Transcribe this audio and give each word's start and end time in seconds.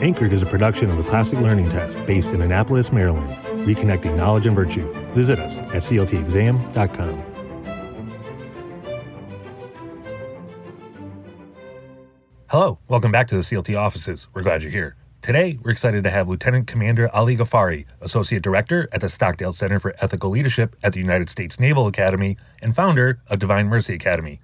Anchored 0.00 0.32
is 0.32 0.42
a 0.42 0.46
production 0.46 0.90
of 0.90 0.96
the 0.96 1.02
Classic 1.02 1.38
Learning 1.40 1.68
Test 1.68 1.98
based 2.06 2.32
in 2.32 2.40
Annapolis, 2.40 2.92
Maryland, 2.92 3.30
reconnecting 3.66 4.16
knowledge 4.16 4.46
and 4.46 4.54
virtue. 4.54 4.92
Visit 5.12 5.40
us 5.40 5.58
at 5.58 5.82
cltexam.com. 5.82 7.24
Hello, 12.46 12.78
welcome 12.86 13.10
back 13.10 13.26
to 13.28 13.34
the 13.34 13.40
CLT 13.40 13.76
offices. 13.76 14.28
We're 14.32 14.42
glad 14.42 14.62
you're 14.62 14.70
here. 14.70 14.94
Today, 15.20 15.58
we're 15.62 15.72
excited 15.72 16.04
to 16.04 16.10
have 16.10 16.28
Lieutenant 16.28 16.68
Commander 16.68 17.08
Ali 17.12 17.36
Ghaffari, 17.36 17.86
Associate 18.00 18.40
Director 18.40 18.88
at 18.92 19.00
the 19.00 19.08
Stockdale 19.08 19.52
Center 19.52 19.80
for 19.80 19.94
Ethical 19.98 20.30
Leadership 20.30 20.76
at 20.84 20.92
the 20.92 21.00
United 21.00 21.28
States 21.28 21.58
Naval 21.58 21.88
Academy 21.88 22.36
and 22.62 22.74
founder 22.74 23.20
of 23.26 23.40
Divine 23.40 23.66
Mercy 23.66 23.94
Academy. 23.94 24.40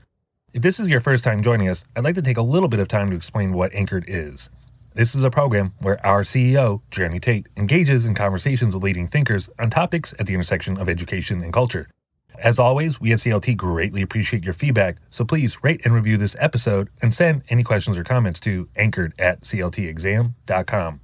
If 0.54 0.62
this 0.62 0.78
is 0.78 0.88
your 0.88 1.00
first 1.00 1.24
time 1.24 1.42
joining 1.42 1.68
us, 1.68 1.82
I'd 1.96 2.04
like 2.04 2.14
to 2.14 2.22
take 2.22 2.36
a 2.36 2.42
little 2.42 2.68
bit 2.68 2.78
of 2.78 2.86
time 2.86 3.10
to 3.10 3.16
explain 3.16 3.52
what 3.52 3.74
Anchored 3.74 4.04
is. 4.06 4.50
This 4.94 5.16
is 5.16 5.24
a 5.24 5.30
program 5.30 5.74
where 5.80 5.98
our 6.06 6.22
CEO, 6.22 6.80
Jeremy 6.92 7.18
Tate, 7.18 7.48
engages 7.56 8.06
in 8.06 8.14
conversations 8.14 8.72
with 8.72 8.84
leading 8.84 9.08
thinkers 9.08 9.50
on 9.58 9.70
topics 9.70 10.14
at 10.16 10.26
the 10.26 10.34
intersection 10.34 10.76
of 10.76 10.88
education 10.88 11.42
and 11.42 11.52
culture. 11.52 11.88
As 12.38 12.60
always, 12.60 13.00
we 13.00 13.10
at 13.10 13.18
CLT 13.18 13.56
greatly 13.56 14.02
appreciate 14.02 14.44
your 14.44 14.54
feedback, 14.54 14.98
so 15.10 15.24
please 15.24 15.64
rate 15.64 15.80
and 15.84 15.92
review 15.92 16.18
this 16.18 16.36
episode 16.38 16.88
and 17.02 17.12
send 17.12 17.42
any 17.48 17.64
questions 17.64 17.98
or 17.98 18.04
comments 18.04 18.38
to 18.40 18.68
anchored 18.76 19.12
at 19.18 19.40
cltexam.com. 19.40 21.00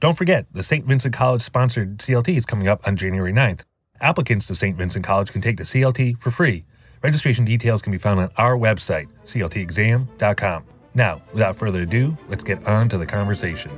Don't 0.00 0.18
forget, 0.18 0.46
the 0.52 0.64
St. 0.64 0.84
Vincent 0.84 1.14
College 1.14 1.42
sponsored 1.42 1.98
CLT 1.98 2.36
is 2.36 2.44
coming 2.44 2.66
up 2.66 2.88
on 2.88 2.96
January 2.96 3.32
9th. 3.32 3.60
Applicants 4.00 4.48
to 4.48 4.56
St. 4.56 4.76
Vincent 4.76 5.04
College 5.04 5.30
can 5.30 5.42
take 5.42 5.58
the 5.58 5.62
CLT 5.62 6.20
for 6.20 6.32
free. 6.32 6.64
Registration 7.02 7.46
details 7.46 7.80
can 7.80 7.92
be 7.92 7.98
found 7.98 8.20
on 8.20 8.30
our 8.36 8.56
website, 8.56 9.08
cltexam.com. 9.24 10.64
Now, 10.92 11.22
without 11.32 11.56
further 11.56 11.82
ado, 11.82 12.16
let's 12.28 12.44
get 12.44 12.66
on 12.66 12.90
to 12.90 12.98
the 12.98 13.06
conversation. 13.06 13.70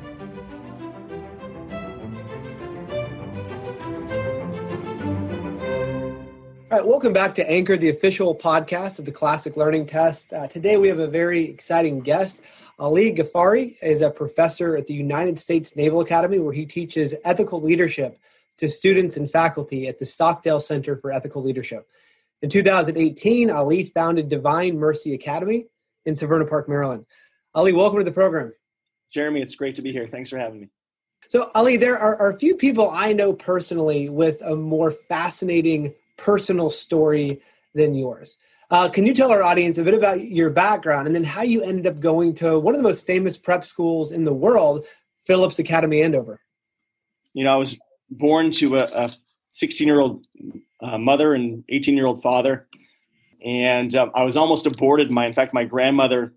All 6.70 6.78
right, 6.78 6.86
welcome 6.86 7.12
back 7.12 7.34
to 7.36 7.48
Anchor, 7.48 7.76
the 7.76 7.90
official 7.90 8.34
podcast 8.34 8.98
of 8.98 9.04
the 9.04 9.12
Classic 9.12 9.56
Learning 9.56 9.86
Test. 9.86 10.32
Uh, 10.32 10.48
today 10.48 10.76
we 10.76 10.88
have 10.88 10.98
a 10.98 11.06
very 11.06 11.44
exciting 11.44 12.00
guest. 12.00 12.42
Ali 12.80 13.12
Ghaffari 13.12 13.76
is 13.82 14.00
a 14.00 14.10
professor 14.10 14.76
at 14.76 14.88
the 14.88 14.94
United 14.94 15.38
States 15.38 15.76
Naval 15.76 16.00
Academy 16.00 16.40
where 16.40 16.54
he 16.54 16.66
teaches 16.66 17.14
ethical 17.24 17.60
leadership 17.60 18.18
to 18.56 18.68
students 18.68 19.16
and 19.16 19.30
faculty 19.30 19.86
at 19.86 20.00
the 20.00 20.06
Stockdale 20.06 20.58
Center 20.58 20.96
for 20.96 21.12
Ethical 21.12 21.42
Leadership. 21.42 21.86
In 22.42 22.50
2018, 22.50 23.50
Ali 23.50 23.84
founded 23.84 24.28
Divine 24.28 24.76
Mercy 24.76 25.14
Academy 25.14 25.66
in 26.04 26.14
Severna 26.14 26.48
Park, 26.48 26.68
Maryland. 26.68 27.06
Ali, 27.54 27.72
welcome 27.72 28.00
to 28.00 28.04
the 28.04 28.10
program. 28.10 28.52
Jeremy, 29.12 29.40
it's 29.40 29.54
great 29.54 29.76
to 29.76 29.82
be 29.82 29.92
here. 29.92 30.08
Thanks 30.08 30.28
for 30.28 30.38
having 30.38 30.62
me. 30.62 30.68
So, 31.28 31.50
Ali, 31.54 31.76
there 31.76 31.96
are, 31.96 32.16
are 32.16 32.30
a 32.30 32.38
few 32.38 32.56
people 32.56 32.90
I 32.90 33.12
know 33.12 33.32
personally 33.32 34.08
with 34.08 34.42
a 34.42 34.56
more 34.56 34.90
fascinating 34.90 35.94
personal 36.16 36.68
story 36.68 37.40
than 37.74 37.94
yours. 37.94 38.36
Uh, 38.72 38.88
can 38.88 39.06
you 39.06 39.14
tell 39.14 39.30
our 39.30 39.44
audience 39.44 39.78
a 39.78 39.84
bit 39.84 39.94
about 39.94 40.20
your 40.22 40.50
background 40.50 41.06
and 41.06 41.14
then 41.14 41.24
how 41.24 41.42
you 41.42 41.62
ended 41.62 41.86
up 41.86 42.00
going 42.00 42.34
to 42.34 42.58
one 42.58 42.74
of 42.74 42.80
the 42.80 42.88
most 42.88 43.06
famous 43.06 43.36
prep 43.36 43.62
schools 43.62 44.10
in 44.10 44.24
the 44.24 44.34
world, 44.34 44.84
Phillips 45.26 45.60
Academy 45.60 46.02
Andover? 46.02 46.40
You 47.34 47.44
know, 47.44 47.52
I 47.52 47.56
was 47.56 47.78
born 48.10 48.50
to 48.52 48.78
a 48.78 49.14
16 49.52 49.86
year 49.86 50.00
old 50.00 50.26
uh, 50.82 50.98
mother 50.98 51.34
and 51.34 51.64
18 51.68 51.96
year 51.96 52.06
old 52.06 52.22
father. 52.22 52.66
And 53.44 53.94
um, 53.94 54.10
I 54.14 54.22
was 54.22 54.36
almost 54.36 54.66
aborted. 54.66 55.10
My, 55.10 55.26
in 55.26 55.34
fact, 55.34 55.52
my 55.52 55.64
grandmother 55.64 56.32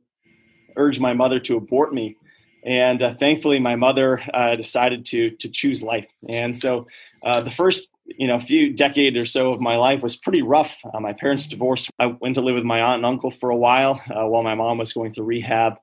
urged 0.75 0.99
my 0.99 1.13
mother 1.13 1.39
to 1.41 1.57
abort 1.57 1.93
me. 1.93 2.17
And 2.65 3.01
uh, 3.01 3.13
thankfully, 3.15 3.59
my 3.59 3.75
mother 3.75 4.21
uh, 4.33 4.55
decided 4.55 5.05
to 5.07 5.31
to 5.31 5.49
choose 5.49 5.83
life. 5.83 6.07
And 6.27 6.57
so, 6.57 6.87
uh, 7.23 7.41
the 7.41 7.51
first 7.51 7.91
you 8.05 8.27
know, 8.27 8.39
few 8.39 8.73
decade 8.73 9.17
or 9.17 9.25
so 9.25 9.51
of 9.51 9.59
my 9.59 9.77
life 9.77 10.03
was 10.03 10.15
pretty 10.15 10.41
rough. 10.41 10.77
Uh, 10.93 10.99
my 10.99 11.13
parents 11.13 11.47
divorced. 11.47 11.89
I 11.99 12.07
went 12.07 12.35
to 12.35 12.41
live 12.41 12.55
with 12.55 12.63
my 12.63 12.81
aunt 12.81 12.97
and 12.97 13.05
uncle 13.05 13.31
for 13.31 13.49
a 13.49 13.55
while 13.55 14.01
uh, 14.09 14.25
while 14.27 14.43
my 14.43 14.55
mom 14.55 14.77
was 14.77 14.93
going 14.93 15.13
through 15.13 15.25
rehab. 15.25 15.73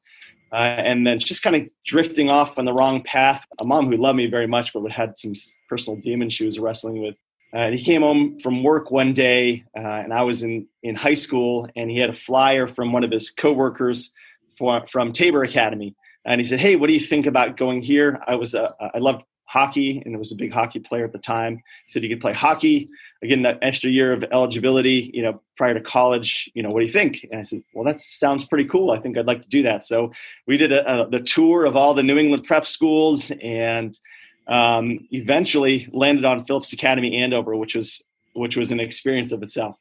Uh, 0.52 0.56
and 0.56 1.06
then 1.06 1.18
just 1.18 1.42
kind 1.42 1.56
of 1.56 1.62
drifting 1.84 2.28
off 2.28 2.58
on 2.58 2.66
the 2.66 2.72
wrong 2.72 3.02
path. 3.02 3.44
A 3.60 3.64
mom 3.64 3.90
who 3.90 3.96
loved 3.96 4.18
me 4.18 4.26
very 4.26 4.46
much, 4.46 4.72
but 4.72 4.88
had 4.90 5.16
some 5.16 5.32
personal 5.68 5.98
demons 6.00 6.34
she 6.34 6.44
was 6.44 6.58
wrestling 6.58 7.02
with. 7.02 7.16
Uh, 7.54 7.70
he 7.70 7.82
came 7.82 8.02
home 8.02 8.38
from 8.40 8.64
work 8.64 8.90
one 8.90 9.12
day, 9.12 9.64
uh, 9.76 9.80
and 9.80 10.12
I 10.12 10.22
was 10.22 10.42
in, 10.42 10.66
in 10.82 10.94
high 10.94 11.14
school, 11.14 11.68
and 11.76 11.90
he 11.90 11.98
had 11.98 12.10
a 12.10 12.14
flyer 12.14 12.66
from 12.66 12.92
one 12.92 13.04
of 13.04 13.10
his 13.10 13.30
coworkers 13.30 14.10
for, 14.58 14.86
from 14.86 15.12
Tabor 15.12 15.44
Academy. 15.44 15.94
And 16.24 16.40
he 16.40 16.44
said, 16.44 16.60
"Hey, 16.60 16.76
what 16.76 16.86
do 16.86 16.94
you 16.94 17.00
think 17.00 17.26
about 17.26 17.56
going 17.56 17.82
here?" 17.82 18.20
I 18.26 18.36
was 18.36 18.54
uh, 18.54 18.70
I 18.94 18.98
loved 18.98 19.24
hockey 19.52 20.02
and 20.04 20.18
was 20.18 20.32
a 20.32 20.36
big 20.36 20.50
hockey 20.50 20.80
player 20.80 21.04
at 21.04 21.12
the 21.12 21.18
time. 21.18 21.56
He 21.56 21.92
said 21.92 22.02
he 22.02 22.08
could 22.08 22.22
play 22.22 22.32
hockey. 22.32 22.88
Again, 23.22 23.42
that 23.42 23.58
extra 23.60 23.90
year 23.90 24.12
of 24.14 24.24
eligibility, 24.32 25.10
you 25.12 25.22
know, 25.22 25.42
prior 25.56 25.74
to 25.74 25.80
college, 25.80 26.50
you 26.54 26.62
know, 26.62 26.70
what 26.70 26.80
do 26.80 26.86
you 26.86 26.92
think? 26.92 27.26
And 27.30 27.38
I 27.38 27.42
said, 27.42 27.62
well, 27.74 27.84
that 27.84 28.00
sounds 28.00 28.46
pretty 28.46 28.66
cool. 28.66 28.92
I 28.92 28.98
think 28.98 29.18
I'd 29.18 29.26
like 29.26 29.42
to 29.42 29.48
do 29.48 29.62
that. 29.64 29.84
So 29.84 30.10
we 30.46 30.56
did 30.56 30.72
a, 30.72 31.02
a, 31.02 31.10
the 31.10 31.20
tour 31.20 31.66
of 31.66 31.76
all 31.76 31.92
the 31.92 32.02
New 32.02 32.16
England 32.16 32.44
prep 32.44 32.66
schools 32.66 33.30
and 33.42 33.98
um, 34.46 35.06
eventually 35.10 35.88
landed 35.92 36.24
on 36.24 36.44
Phillips 36.44 36.72
Academy 36.72 37.16
Andover, 37.16 37.56
which 37.56 37.74
was 37.74 38.02
which 38.34 38.56
was 38.56 38.70
an 38.70 38.80
experience 38.80 39.32
of 39.32 39.42
itself. 39.42 39.78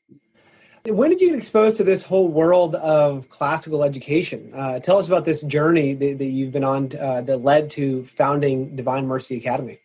When 0.85 1.11
did 1.11 1.21
you 1.21 1.27
get 1.27 1.37
exposed 1.37 1.77
to 1.77 1.83
this 1.83 2.01
whole 2.01 2.27
world 2.27 2.73
of 2.75 3.29
classical 3.29 3.83
education? 3.83 4.51
Uh, 4.53 4.79
tell 4.79 4.97
us 4.97 5.07
about 5.07 5.25
this 5.25 5.43
journey 5.43 5.93
that, 5.93 6.17
that 6.17 6.25
you've 6.25 6.51
been 6.51 6.63
on 6.63 6.89
uh, 6.99 7.21
that 7.21 7.37
led 7.37 7.69
to 7.71 8.03
founding 8.05 8.75
Divine 8.75 9.05
Mercy 9.05 9.37
Academy. 9.37 9.79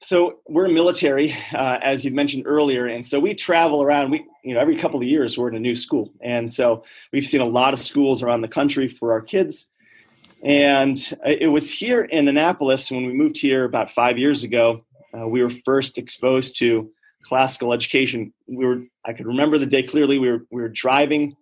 So 0.00 0.40
we're 0.48 0.68
military, 0.68 1.34
uh, 1.54 1.78
as 1.82 2.04
you 2.04 2.10
mentioned 2.10 2.42
earlier, 2.44 2.86
and 2.86 3.06
so 3.06 3.20
we 3.20 3.34
travel 3.34 3.82
around. 3.82 4.10
We, 4.10 4.26
you 4.44 4.52
know, 4.52 4.60
every 4.60 4.76
couple 4.76 5.00
of 5.00 5.06
years 5.06 5.38
we're 5.38 5.48
in 5.48 5.54
a 5.54 5.60
new 5.60 5.76
school, 5.76 6.12
and 6.20 6.52
so 6.52 6.84
we've 7.12 7.24
seen 7.24 7.40
a 7.40 7.46
lot 7.46 7.72
of 7.72 7.80
schools 7.80 8.22
around 8.22 8.42
the 8.42 8.48
country 8.48 8.88
for 8.88 9.12
our 9.12 9.22
kids. 9.22 9.66
And 10.42 10.98
it 11.24 11.50
was 11.50 11.70
here 11.70 12.02
in 12.02 12.26
Annapolis 12.26 12.90
when 12.90 13.06
we 13.06 13.12
moved 13.12 13.38
here 13.38 13.64
about 13.64 13.92
five 13.92 14.18
years 14.18 14.42
ago. 14.42 14.84
Uh, 15.16 15.28
we 15.28 15.42
were 15.42 15.50
first 15.64 15.98
exposed 15.98 16.58
to 16.58 16.90
classical 17.22 17.72
education. 17.72 18.32
We 18.48 18.66
were 18.66 18.82
I 19.04 19.12
could 19.12 19.26
remember 19.26 19.58
the 19.58 19.66
day 19.66 19.82
clearly. 19.84 20.18
We 20.18 20.30
were 20.30 20.46
we 20.50 20.62
were 20.62 20.68
driving 20.68 21.36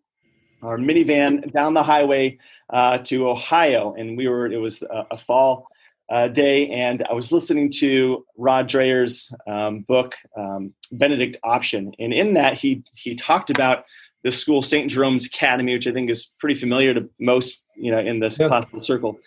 our 0.63 0.77
minivan 0.77 1.51
down 1.53 1.73
the 1.75 1.83
highway 1.83 2.39
uh, 2.71 2.99
to 2.99 3.29
Ohio, 3.29 3.95
and 3.95 4.17
we 4.17 4.29
were 4.29 4.47
it 4.47 4.59
was 4.59 4.83
a, 4.83 5.07
a 5.13 5.19
fall 5.19 5.67
uh, 6.11 6.29
day, 6.29 6.69
and 6.69 7.05
I 7.09 7.15
was 7.15 7.33
listening 7.33 7.71
to 7.79 8.27
Rod 8.37 8.69
Dreher's 8.69 9.33
um, 9.47 9.81
book 9.81 10.17
um, 10.37 10.75
Benedict 10.93 11.39
Option, 11.43 11.95
and 11.99 12.13
in 12.13 12.35
that 12.35 12.59
he 12.59 12.83
he 12.95 13.15
talked 13.15 13.51
about 13.51 13.85
the 14.23 14.31
school 14.31 14.63
St. 14.63 14.91
Jerome's 14.91 15.27
Academy, 15.27 15.75
which 15.75 15.87
I 15.87 15.93
think 15.93 16.11
is 16.11 16.33
pretty 16.39 16.59
familiar 16.59 16.95
to 16.95 17.09
most 17.19 17.65
you 17.75 17.91
know 17.91 17.99
in 17.99 18.21
this 18.21 18.39
yeah. 18.39 18.49
classical 18.49 18.81
circle 18.81 19.21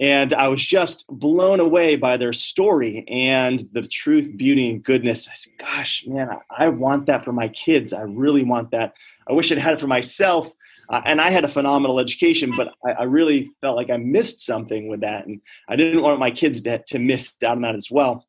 and 0.00 0.34
I 0.34 0.48
was 0.48 0.64
just 0.64 1.06
blown 1.08 1.60
away 1.60 1.96
by 1.96 2.16
their 2.16 2.32
story 2.32 3.04
and 3.08 3.68
the 3.72 3.82
truth, 3.82 4.36
beauty, 4.36 4.70
and 4.70 4.82
goodness. 4.82 5.28
I 5.28 5.34
said, 5.34 5.52
"Gosh, 5.58 6.04
man, 6.06 6.30
I, 6.30 6.64
I 6.64 6.68
want 6.68 7.06
that 7.06 7.24
for 7.24 7.32
my 7.32 7.48
kids. 7.48 7.92
I 7.92 8.02
really 8.02 8.42
want 8.42 8.72
that. 8.72 8.94
I 9.28 9.32
wish 9.32 9.52
I'd 9.52 9.58
had 9.58 9.74
it 9.74 9.80
for 9.80 9.86
myself." 9.86 10.50
Uh, 10.88 11.00
and 11.06 11.20
I 11.20 11.30
had 11.30 11.44
a 11.44 11.48
phenomenal 11.48 11.98
education, 11.98 12.52
but 12.54 12.68
I, 12.84 12.90
I, 12.90 13.02
really 13.04 13.50
felt 13.62 13.74
like 13.74 13.88
I 13.88 13.96
missed 13.96 14.40
something 14.40 14.88
with 14.88 15.00
that, 15.00 15.26
and 15.26 15.40
I 15.66 15.76
didn't 15.76 16.02
want 16.02 16.18
my 16.18 16.30
kids 16.30 16.60
to, 16.62 16.78
to 16.78 16.98
miss 16.98 17.32
out 17.42 17.52
on 17.52 17.62
that 17.62 17.74
as 17.74 17.90
well. 17.90 18.26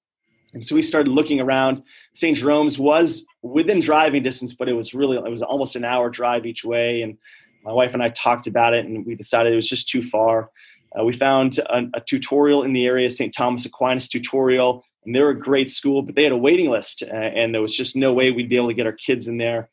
And 0.55 0.66
so 0.66 0.73
we 0.73 0.81
started 0.81 1.11
looking 1.11 1.41
around. 1.41 1.83
St. 2.13 2.35
Jerome's 2.38 2.79
was 2.79 3.25
within 3.41 3.81
driving 3.81 4.23
distance, 4.23 4.53
but 4.53 4.69
it 4.69 4.73
was 4.73 4.95
really 4.95 5.17
it 5.17 5.29
was 5.29 5.41
almost 5.43 5.75
an 5.75 5.83
hour 5.83 6.09
drive 6.09 6.45
each 6.45 6.63
way. 6.63 7.01
And 7.01 7.17
my 7.63 7.73
wife 7.73 7.93
and 7.93 8.01
I 8.01 8.09
talked 8.09 8.47
about 8.47 8.73
it, 8.73 8.85
and 8.85 9.05
we 9.05 9.16
decided 9.16 9.51
it 9.51 9.57
was 9.57 9.69
just 9.69 9.89
too 9.89 10.01
far. 10.01 10.49
Uh, 10.97 11.03
we 11.03 11.11
found 11.11 11.59
a, 11.59 11.81
a, 11.96 11.99
tutorial 11.99 12.63
in 12.63 12.72
the 12.72 12.85
area, 12.85 13.09
St. 13.09 13.34
Thomas 13.34 13.66
Aquinas 13.66 14.07
tutorial, 14.07 14.85
and 15.05 15.13
they 15.13 15.19
were 15.19 15.31
a 15.31 15.40
great 15.40 15.69
school, 15.69 16.02
but 16.02 16.16
they 16.16 16.23
had 16.23 16.31
a 16.31 16.37
waiting 16.37 16.69
list, 16.69 17.03
uh, 17.03 17.13
and 17.13 17.53
there 17.53 17.61
was 17.61 17.75
just 17.75 17.97
no 17.97 18.13
way 18.13 18.31
we'd 18.31 18.47
be 18.47 18.55
able 18.55 18.69
to 18.69 18.73
get 18.73 18.85
our 18.85 18.93
kids 18.93 19.28
in 19.28 19.37
there. 19.37 19.69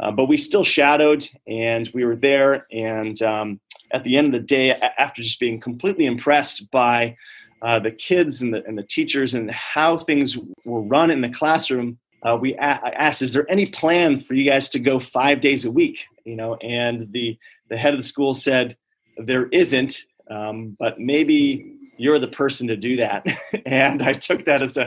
Uh, 0.00 0.10
but 0.10 0.28
we 0.28 0.38
still 0.38 0.64
shadowed, 0.64 1.28
and 1.46 1.90
we 1.92 2.06
were 2.06 2.16
there. 2.16 2.66
And 2.72 3.20
um, 3.20 3.60
at 3.92 4.02
the 4.02 4.16
end 4.16 4.28
of 4.34 4.40
the 4.40 4.46
day, 4.46 4.70
after 4.70 5.22
just 5.22 5.38
being 5.38 5.60
completely 5.60 6.06
impressed 6.06 6.70
by 6.70 7.16
uh, 7.62 7.78
the 7.78 7.90
kids 7.90 8.42
and 8.42 8.52
the, 8.52 8.64
and 8.64 8.76
the 8.76 8.82
teachers 8.82 9.34
and 9.34 9.50
how 9.50 9.98
things 9.98 10.36
were 10.64 10.82
run 10.82 11.10
in 11.10 11.20
the 11.20 11.28
classroom, 11.28 11.98
uh, 12.22 12.36
we 12.40 12.54
asked, 12.56 13.22
"Is 13.22 13.32
there 13.32 13.50
any 13.50 13.66
plan 13.66 14.20
for 14.20 14.34
you 14.34 14.44
guys 14.44 14.68
to 14.70 14.78
go 14.78 15.00
five 15.00 15.40
days 15.40 15.64
a 15.64 15.70
week?" 15.70 16.04
You 16.24 16.36
know, 16.36 16.56
and 16.56 17.12
the 17.12 17.38
the 17.68 17.76
head 17.76 17.94
of 17.94 18.00
the 18.00 18.06
school 18.06 18.34
said, 18.34 18.76
"There 19.16 19.46
isn't." 19.46 20.04
um, 20.32 20.76
but 20.78 20.98
maybe 20.98 21.76
you're 21.98 22.18
the 22.18 22.28
person 22.28 22.68
to 22.68 22.76
do 22.76 22.96
that. 22.96 23.26
and 23.66 24.02
I 24.02 24.12
took 24.12 24.44
that 24.46 24.62
as 24.62 24.76
a 24.76 24.86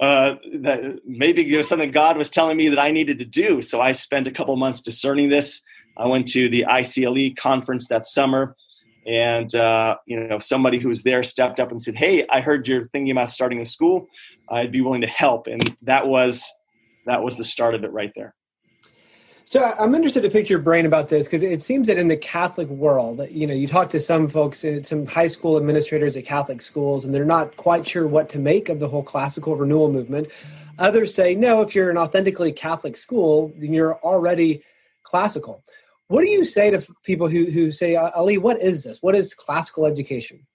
uh, 0.00 0.36
that 0.60 1.00
maybe 1.04 1.62
something 1.62 1.90
God 1.90 2.16
was 2.16 2.30
telling 2.30 2.56
me 2.56 2.68
that 2.68 2.78
I 2.78 2.90
needed 2.90 3.18
to 3.18 3.24
do. 3.24 3.62
So 3.62 3.80
I 3.80 3.92
spent 3.92 4.26
a 4.26 4.30
couple 4.30 4.54
months 4.56 4.80
discerning 4.80 5.28
this. 5.28 5.62
I 5.96 6.06
went 6.06 6.28
to 6.28 6.48
the 6.48 6.66
ICLE 6.68 7.36
conference 7.36 7.88
that 7.88 8.06
summer, 8.06 8.54
and 9.06 9.54
uh, 9.54 9.96
you 10.06 10.18
know 10.18 10.40
somebody 10.40 10.78
who 10.78 10.88
was 10.88 11.02
there 11.02 11.22
stepped 11.22 11.60
up 11.60 11.70
and 11.70 11.80
said, 11.80 11.96
"Hey, 11.96 12.26
I 12.28 12.40
heard 12.40 12.66
you're 12.66 12.88
thinking 12.88 13.12
about 13.12 13.30
starting 13.30 13.60
a 13.60 13.64
school. 13.64 14.08
I'd 14.50 14.72
be 14.72 14.80
willing 14.80 15.02
to 15.02 15.06
help." 15.06 15.46
And 15.46 15.76
that 15.82 16.06
was 16.06 16.50
that 17.06 17.22
was 17.22 17.36
the 17.36 17.44
start 17.44 17.74
of 17.74 17.84
it 17.84 17.92
right 17.92 18.12
there. 18.16 18.34
So 19.48 19.62
I'm 19.78 19.94
interested 19.94 20.22
to 20.22 20.28
pick 20.28 20.50
your 20.50 20.58
brain 20.58 20.86
about 20.86 21.08
this 21.08 21.28
because 21.28 21.44
it 21.44 21.62
seems 21.62 21.86
that 21.86 21.98
in 21.98 22.08
the 22.08 22.16
Catholic 22.16 22.66
world, 22.66 23.22
you 23.30 23.46
know, 23.46 23.54
you 23.54 23.68
talk 23.68 23.88
to 23.90 24.00
some 24.00 24.28
folks, 24.28 24.64
uh, 24.64 24.82
some 24.82 25.06
high 25.06 25.28
school 25.28 25.56
administrators 25.56 26.16
at 26.16 26.24
Catholic 26.24 26.60
schools, 26.60 27.04
and 27.04 27.14
they're 27.14 27.24
not 27.24 27.56
quite 27.56 27.86
sure 27.86 28.08
what 28.08 28.28
to 28.30 28.40
make 28.40 28.68
of 28.68 28.80
the 28.80 28.88
whole 28.88 29.04
classical 29.04 29.54
renewal 29.54 29.88
movement. 29.88 30.32
Others 30.80 31.14
say, 31.14 31.36
no, 31.36 31.60
if 31.60 31.76
you're 31.76 31.90
an 31.90 31.96
authentically 31.96 32.50
Catholic 32.50 32.96
school, 32.96 33.52
then 33.56 33.72
you're 33.72 33.94
already 33.98 34.64
classical. 35.04 35.62
What 36.08 36.22
do 36.22 36.28
you 36.28 36.44
say 36.44 36.70
to 36.70 36.86
people 37.02 37.28
who, 37.28 37.46
who 37.46 37.70
say, 37.70 37.96
Ali, 37.96 38.38
what 38.38 38.58
is 38.58 38.84
this? 38.84 39.02
What 39.02 39.14
is 39.14 39.34
classical 39.34 39.86
education? 39.86 40.46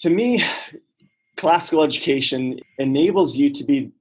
To 0.00 0.10
me, 0.10 0.42
classical 1.36 1.82
education 1.82 2.58
enables 2.78 3.36
you 3.36 3.50
to 3.50 3.64
be 3.64 3.92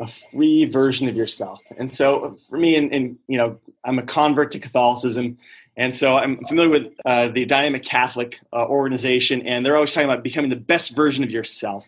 a 0.00 0.08
free 0.30 0.64
version 0.64 1.08
of 1.08 1.16
yourself. 1.16 1.60
And 1.76 1.90
so 1.90 2.38
for 2.48 2.58
me, 2.58 2.76
and, 2.76 2.92
and 2.92 3.18
you 3.28 3.36
know, 3.36 3.58
I'm 3.84 3.98
a 3.98 4.02
convert 4.02 4.52
to 4.52 4.58
Catholicism. 4.58 5.38
And 5.76 5.94
so 5.94 6.16
I'm 6.16 6.44
familiar 6.46 6.70
with 6.70 6.92
uh, 7.04 7.28
the 7.28 7.44
Dynamic 7.44 7.84
Catholic 7.84 8.40
uh, 8.52 8.66
organization, 8.66 9.46
and 9.46 9.64
they're 9.64 9.76
always 9.76 9.92
talking 9.92 10.10
about 10.10 10.24
becoming 10.24 10.50
the 10.50 10.56
best 10.56 10.96
version 10.96 11.22
of 11.22 11.30
yourself. 11.30 11.86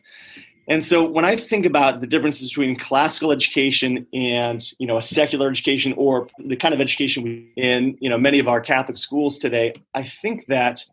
And 0.71 0.87
so 0.87 1.03
when 1.03 1.25
I 1.25 1.35
think 1.35 1.67
about 1.67 2.01
the 2.01 2.07
differences 2.07 2.51
between 2.51 2.77
classical 2.77 3.33
education 3.33 4.07
and 4.15 4.65
you 4.79 4.87
know 4.87 4.99
a 4.99 5.03
secular 5.03 5.51
education 5.51 5.93
or 5.97 6.29
the 6.39 6.55
kind 6.55 6.73
of 6.73 6.81
education 6.81 7.25
we 7.25 7.53
in 7.57 7.99
you 8.01 8.09
know 8.09 8.17
many 8.17 8.39
of 8.39 8.47
our 8.47 8.61
Catholic 8.61 8.97
schools 8.97 9.37
today, 9.37 9.75
I 9.95 10.07
think 10.07 10.47
that 10.47 10.85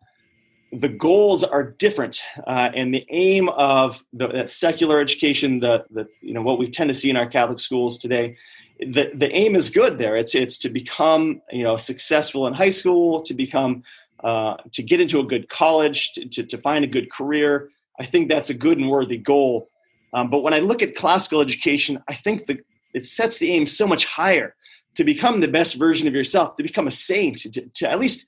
the 0.72 0.90
goals 0.90 1.44
are 1.44 1.64
different, 1.64 2.22
uh, 2.46 2.72
and 2.76 2.94
the 2.94 3.06
aim 3.10 3.50
of 3.50 4.04
the, 4.12 4.28
that 4.28 4.52
secular 4.52 5.00
education, 5.00 5.60
the, 5.60 5.86
the 5.92 6.08
you 6.22 6.34
know 6.34 6.42
what 6.42 6.58
we 6.58 6.72
tend 6.72 6.88
to 6.88 6.96
see 6.96 7.12
in 7.12 7.16
our 7.16 7.30
Catholic 7.30 7.60
schools 7.60 8.00
today, 8.00 8.36
the 8.80 9.12
the 9.14 9.32
aim 9.32 9.56
is 9.56 9.70
good 9.70 10.00
there. 10.00 10.18
It's 10.18 10.34
it's 10.34 10.58
to 10.60 10.70
become 10.70 11.40
you 11.52 11.62
know 11.62 11.78
successful 11.78 12.48
in 12.48 12.56
high 12.56 12.72
school, 12.82 13.22
to 13.22 13.34
become 13.36 13.84
uh, 14.24 14.56
to 14.72 14.82
get 14.82 15.00
into 15.00 15.20
a 15.20 15.24
good 15.24 15.50
college, 15.50 16.14
to, 16.14 16.28
to, 16.30 16.44
to 16.44 16.58
find 16.58 16.84
a 16.84 16.88
good 16.88 17.12
career. 17.12 17.70
I 18.00 18.06
think 18.06 18.30
that's 18.30 18.50
a 18.50 18.54
good 18.54 18.78
and 18.78 18.90
worthy 18.90 19.18
goal. 19.18 19.70
Um, 20.14 20.30
but 20.30 20.42
when 20.42 20.54
I 20.54 20.60
look 20.60 20.82
at 20.82 20.96
classical 20.96 21.42
education, 21.42 22.02
I 22.08 22.14
think 22.14 22.48
the, 22.48 22.60
it 22.94 23.08
sets 23.08 23.38
the 23.38 23.52
aim 23.52 23.68
so 23.68 23.88
much 23.88 24.06
higher 24.06 24.56
to 24.96 25.04
become 25.04 25.42
the 25.42 25.48
best 25.48 25.76
version 25.76 26.08
of 26.08 26.14
yourself, 26.14 26.56
to 26.56 26.64
become 26.64 26.88
a 26.88 26.92
saint, 26.92 27.40
to, 27.40 27.62
to 27.62 27.90
at 27.90 28.00
least 28.00 28.28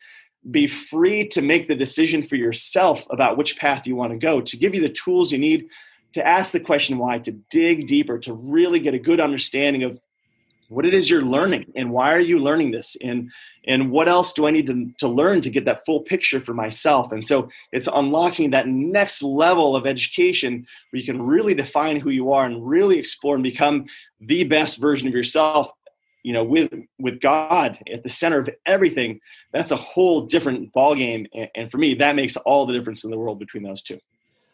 be 0.52 0.68
free 0.68 1.28
to 1.28 1.42
make 1.42 1.68
the 1.68 1.76
decision 1.76 2.24
for 2.24 2.36
yourself 2.36 3.06
about 3.10 3.38
which 3.38 3.58
path 3.58 3.86
you 3.86 3.96
want 3.96 4.12
to 4.12 4.18
go, 4.18 4.40
to 4.40 4.58
give 4.58 4.74
you 4.74 4.82
the 4.82 4.90
tools 4.90 5.32
you 5.32 5.38
need 5.38 5.68
to 6.14 6.26
ask 6.26 6.52
the 6.52 6.60
question 6.60 6.98
why, 6.98 7.20
to 7.20 7.32
dig 7.50 7.88
deeper, 7.88 8.18
to 8.20 8.34
really 8.34 8.80
get 8.80 8.94
a 8.94 9.00
good 9.00 9.20
understanding 9.20 9.84
of 9.84 10.00
what 10.70 10.86
it 10.86 10.94
is 10.94 11.10
you're 11.10 11.24
learning 11.24 11.66
and 11.76 11.92
why 11.92 12.14
are 12.14 12.20
you 12.20 12.40
learning 12.40 12.72
this 12.72 12.96
and 13.02 13.32
and 13.66 13.92
what 13.92 14.08
else 14.08 14.34
do 14.34 14.48
i 14.48 14.52
need 14.52 14.68
to, 14.68 14.92
to 15.00 15.08
learn 15.08 15.42
to 15.42 15.50
get 15.50 15.66
that 15.66 15.86
full 15.86 16.02
picture 16.02 16.40
for 16.40 16.54
myself? 16.54 17.12
And 17.12 17.24
so 17.26 17.50
it's 17.72 17.90
unlocking 17.94 18.52
that 18.52 18.68
next 18.68 19.22
level 19.22 19.76
of 19.76 19.86
education 19.86 20.66
where 20.90 21.00
you 21.00 21.06
can 21.06 21.22
really 21.22 21.54
define 21.54 22.00
who 22.00 22.12
you 22.12 22.32
are 22.32 22.46
and 22.46 22.66
really 22.66 22.98
explore 22.98 23.36
and 23.36 23.44
become 23.44 23.86
the 24.22 24.44
best 24.46 24.78
version 24.78 25.08
of 25.08 25.14
yourself 25.14 25.72
you 26.24 26.34
know 26.34 26.44
with 26.44 26.72
with 27.00 27.22
god 27.22 27.80
at 27.92 28.04
the 28.04 28.10
center 28.10 28.40
of 28.40 28.50
everything. 28.66 29.20
That's 29.52 29.72
a 29.72 29.78
whole 29.78 30.28
different 30.28 30.72
ballgame 30.74 31.28
and, 31.34 31.50
and 31.56 31.72
for 31.72 31.78
me 31.78 31.96
that 31.96 32.16
makes 32.16 32.38
all 32.38 32.66
the 32.66 32.74
difference 32.74 33.04
in 33.04 33.12
the 33.12 33.18
world 33.18 33.40
between 33.40 33.64
those 33.64 33.82
two 33.82 34.00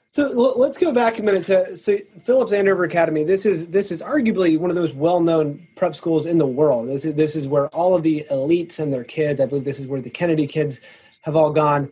so 0.10 0.54
let's 0.56 0.78
go 0.78 0.94
back 0.94 1.20
a 1.20 1.24
minute 1.24 1.44
to 1.46 1.76
so 1.76 1.98
Phillips 2.24 2.54
Andover 2.54 2.86
Academy. 2.86 3.24
This 3.24 3.46
is 3.46 3.68
this 3.68 3.92
is 3.92 4.02
arguably 4.02 4.58
one 4.58 4.70
of 4.70 4.76
those 4.76 4.94
well-known 4.94 5.68
prep 5.76 5.94
schools 5.94 6.26
in 6.26 6.38
the 6.38 6.48
world. 6.48 6.88
This 6.88 7.04
is 7.04 7.16
this 7.16 7.36
is 7.36 7.48
where 7.48 7.68
all 7.70 7.96
of 7.96 8.04
the 8.04 8.26
elites 8.32 8.80
and 8.80 8.94
their 8.94 9.04
kids. 9.04 9.42
I 9.42 9.46
believe 9.46 9.66
this 9.66 9.80
is 9.80 9.88
where 9.88 10.00
the 10.02 10.10
Kennedy 10.10 10.48
kids 10.48 10.80
have 11.24 11.36
all 11.36 11.52
gone. 11.52 11.92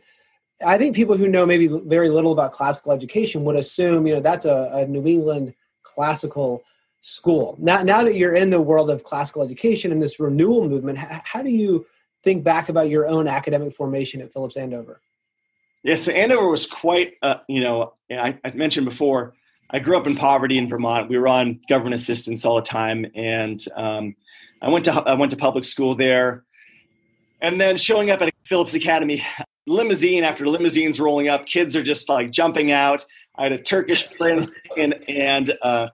I 0.66 0.78
think 0.78 0.96
people 0.96 1.18
who 1.18 1.28
know 1.28 1.46
maybe 1.46 1.68
very 1.68 2.10
little 2.10 2.32
about 2.32 2.54
classical 2.54 2.94
education 2.94 3.44
would 3.44 3.58
assume 3.58 4.08
you 4.08 4.14
know 4.14 4.22
that's 4.22 4.46
a, 4.46 4.70
a 4.74 4.86
New 4.86 5.06
England 5.06 5.54
classical 5.84 6.64
school. 7.04 7.58
Now, 7.60 7.84
now 7.84 8.04
that 8.04 8.16
you're 8.16 8.36
in 8.36 8.50
the 8.50 8.62
world 8.62 8.90
of 8.90 9.04
classical 9.04 9.44
education 9.44 9.92
and 9.92 10.02
this 10.02 10.20
renewal 10.20 10.68
movement, 10.68 10.98
how, 10.98 11.20
how 11.26 11.44
do 11.44 11.52
you 11.52 11.86
think 12.24 12.44
back 12.44 12.70
about 12.70 12.90
your 12.90 13.06
own 13.06 13.28
academic 13.28 13.74
formation 13.74 14.22
at 14.22 14.32
Phillips 14.32 14.56
Andover? 14.56 15.02
Yeah, 15.84 15.96
so 15.96 16.14
Andover 16.14 16.48
was 16.48 16.66
quite, 16.66 17.16
uh, 17.22 17.36
you 17.50 17.60
know, 17.60 17.94
I, 18.18 18.40
I, 18.44 18.52
mentioned 18.52 18.86
before, 18.86 19.34
I 19.70 19.80
grew 19.80 19.98
up 19.98 20.08
in 20.08 20.16
poverty 20.16 20.58
in 20.58 20.68
Vermont. 20.68 21.10
We 21.10 21.18
were 21.18 21.28
on 21.28 21.60
government 21.68 21.96
assistance 21.96 22.46
all 22.46 22.56
the 22.56 22.62
time, 22.62 23.06
and 23.16 23.64
um, 23.76 24.16
I 24.62 24.70
went 24.70 24.86
to 24.86 24.94
I 24.94 25.14
went 25.14 25.32
to 25.32 25.38
public 25.38 25.64
school 25.64 25.96
there, 25.96 26.44
and 27.42 27.60
then 27.60 27.78
showing 27.78 28.12
up 28.12 28.22
at 28.22 28.34
Phillips 28.46 28.74
Academy, 28.74 29.24
limousine 29.68 30.24
after 30.24 30.48
limousines 30.48 31.00
rolling 31.00 31.28
up, 31.28 31.46
kids 31.46 31.76
are 31.76 31.84
just 31.84 32.10
like 32.10 32.32
jumping 32.32 32.72
out. 32.72 33.06
I 33.36 33.44
had 33.44 33.52
a 33.52 33.62
Turkish 33.62 34.10
prince 34.16 34.52
and 34.78 34.96
and 35.08 35.54
uh, 35.62 35.90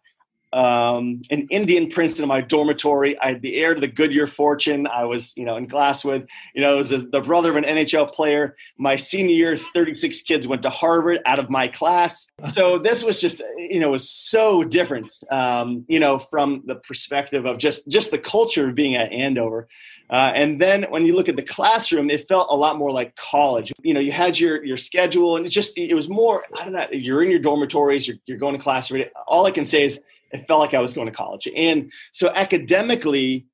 um, 0.51 1.21
an 1.29 1.47
Indian 1.51 1.89
prince 1.89 2.19
in 2.19 2.27
my 2.27 2.41
dormitory. 2.41 3.19
I 3.19 3.29
had 3.29 3.41
the 3.41 3.57
heir 3.57 3.75
to 3.75 3.81
the 3.81 3.87
Goodyear 3.87 4.27
fortune. 4.27 4.87
I 4.87 5.05
was, 5.05 5.35
you 5.37 5.45
know, 5.45 5.57
in 5.57 5.67
Glasswood. 5.67 6.27
You 6.55 6.61
know, 6.61 6.77
was 6.77 6.89
the 6.89 7.21
brother 7.21 7.51
of 7.51 7.55
an 7.57 7.65
NHL 7.65 8.11
player. 8.11 8.55
My 8.77 8.95
senior 8.95 9.35
year, 9.35 9.57
36 9.57 10.21
kids 10.23 10.47
went 10.47 10.63
to 10.63 10.69
Harvard 10.69 11.19
out 11.25 11.39
of 11.39 11.49
my 11.49 11.67
class. 11.67 12.31
So 12.49 12.77
this 12.83 13.03
was 13.03 13.21
just, 13.21 13.41
you 13.57 13.79
know, 13.79 13.91
was 13.91 14.09
so 14.09 14.63
different, 14.63 15.11
um, 15.31 15.85
you 15.87 15.99
know, 15.99 16.17
from 16.17 16.63
the 16.65 16.75
perspective 16.75 17.45
of 17.45 17.57
just 17.57 17.87
just 17.87 18.11
the 18.11 18.17
culture 18.17 18.69
of 18.69 18.75
being 18.75 18.95
at 18.95 19.11
Andover. 19.11 19.67
Uh, 20.09 20.31
and 20.33 20.59
then 20.59 20.83
when 20.89 21.05
you 21.05 21.13
look 21.13 21.29
at 21.29 21.35
the 21.35 21.43
classroom, 21.43 22.09
it 22.09 22.27
felt 22.27 22.47
a 22.49 22.55
lot 22.55 22.77
more 22.77 22.91
like 22.91 23.15
college. 23.15 23.71
You 23.83 23.93
know, 23.93 23.99
you 23.99 24.11
had 24.11 24.39
your 24.39 24.63
your 24.65 24.77
schedule, 24.77 25.37
and 25.37 25.45
it 25.45 25.49
just 25.49 25.77
it 25.77 25.93
was 25.93 26.09
more. 26.09 26.43
I 26.59 26.63
don't 26.63 26.73
know. 26.73 26.87
You're 26.91 27.21
in 27.21 27.29
your 27.29 27.39
dormitories. 27.39 28.07
You're, 28.07 28.17
you're 28.25 28.39
going 28.39 28.55
to 28.55 28.61
class. 28.61 28.91
All 29.27 29.45
I 29.45 29.51
can 29.51 29.67
say 29.67 29.83
is 29.83 30.01
it 30.31 30.47
felt 30.47 30.59
like 30.59 30.73
I 30.73 30.79
was 30.79 30.93
going 30.93 31.07
to 31.07 31.13
college. 31.13 31.47
And 31.55 31.91
so 32.11 32.29
academically, 32.29 33.45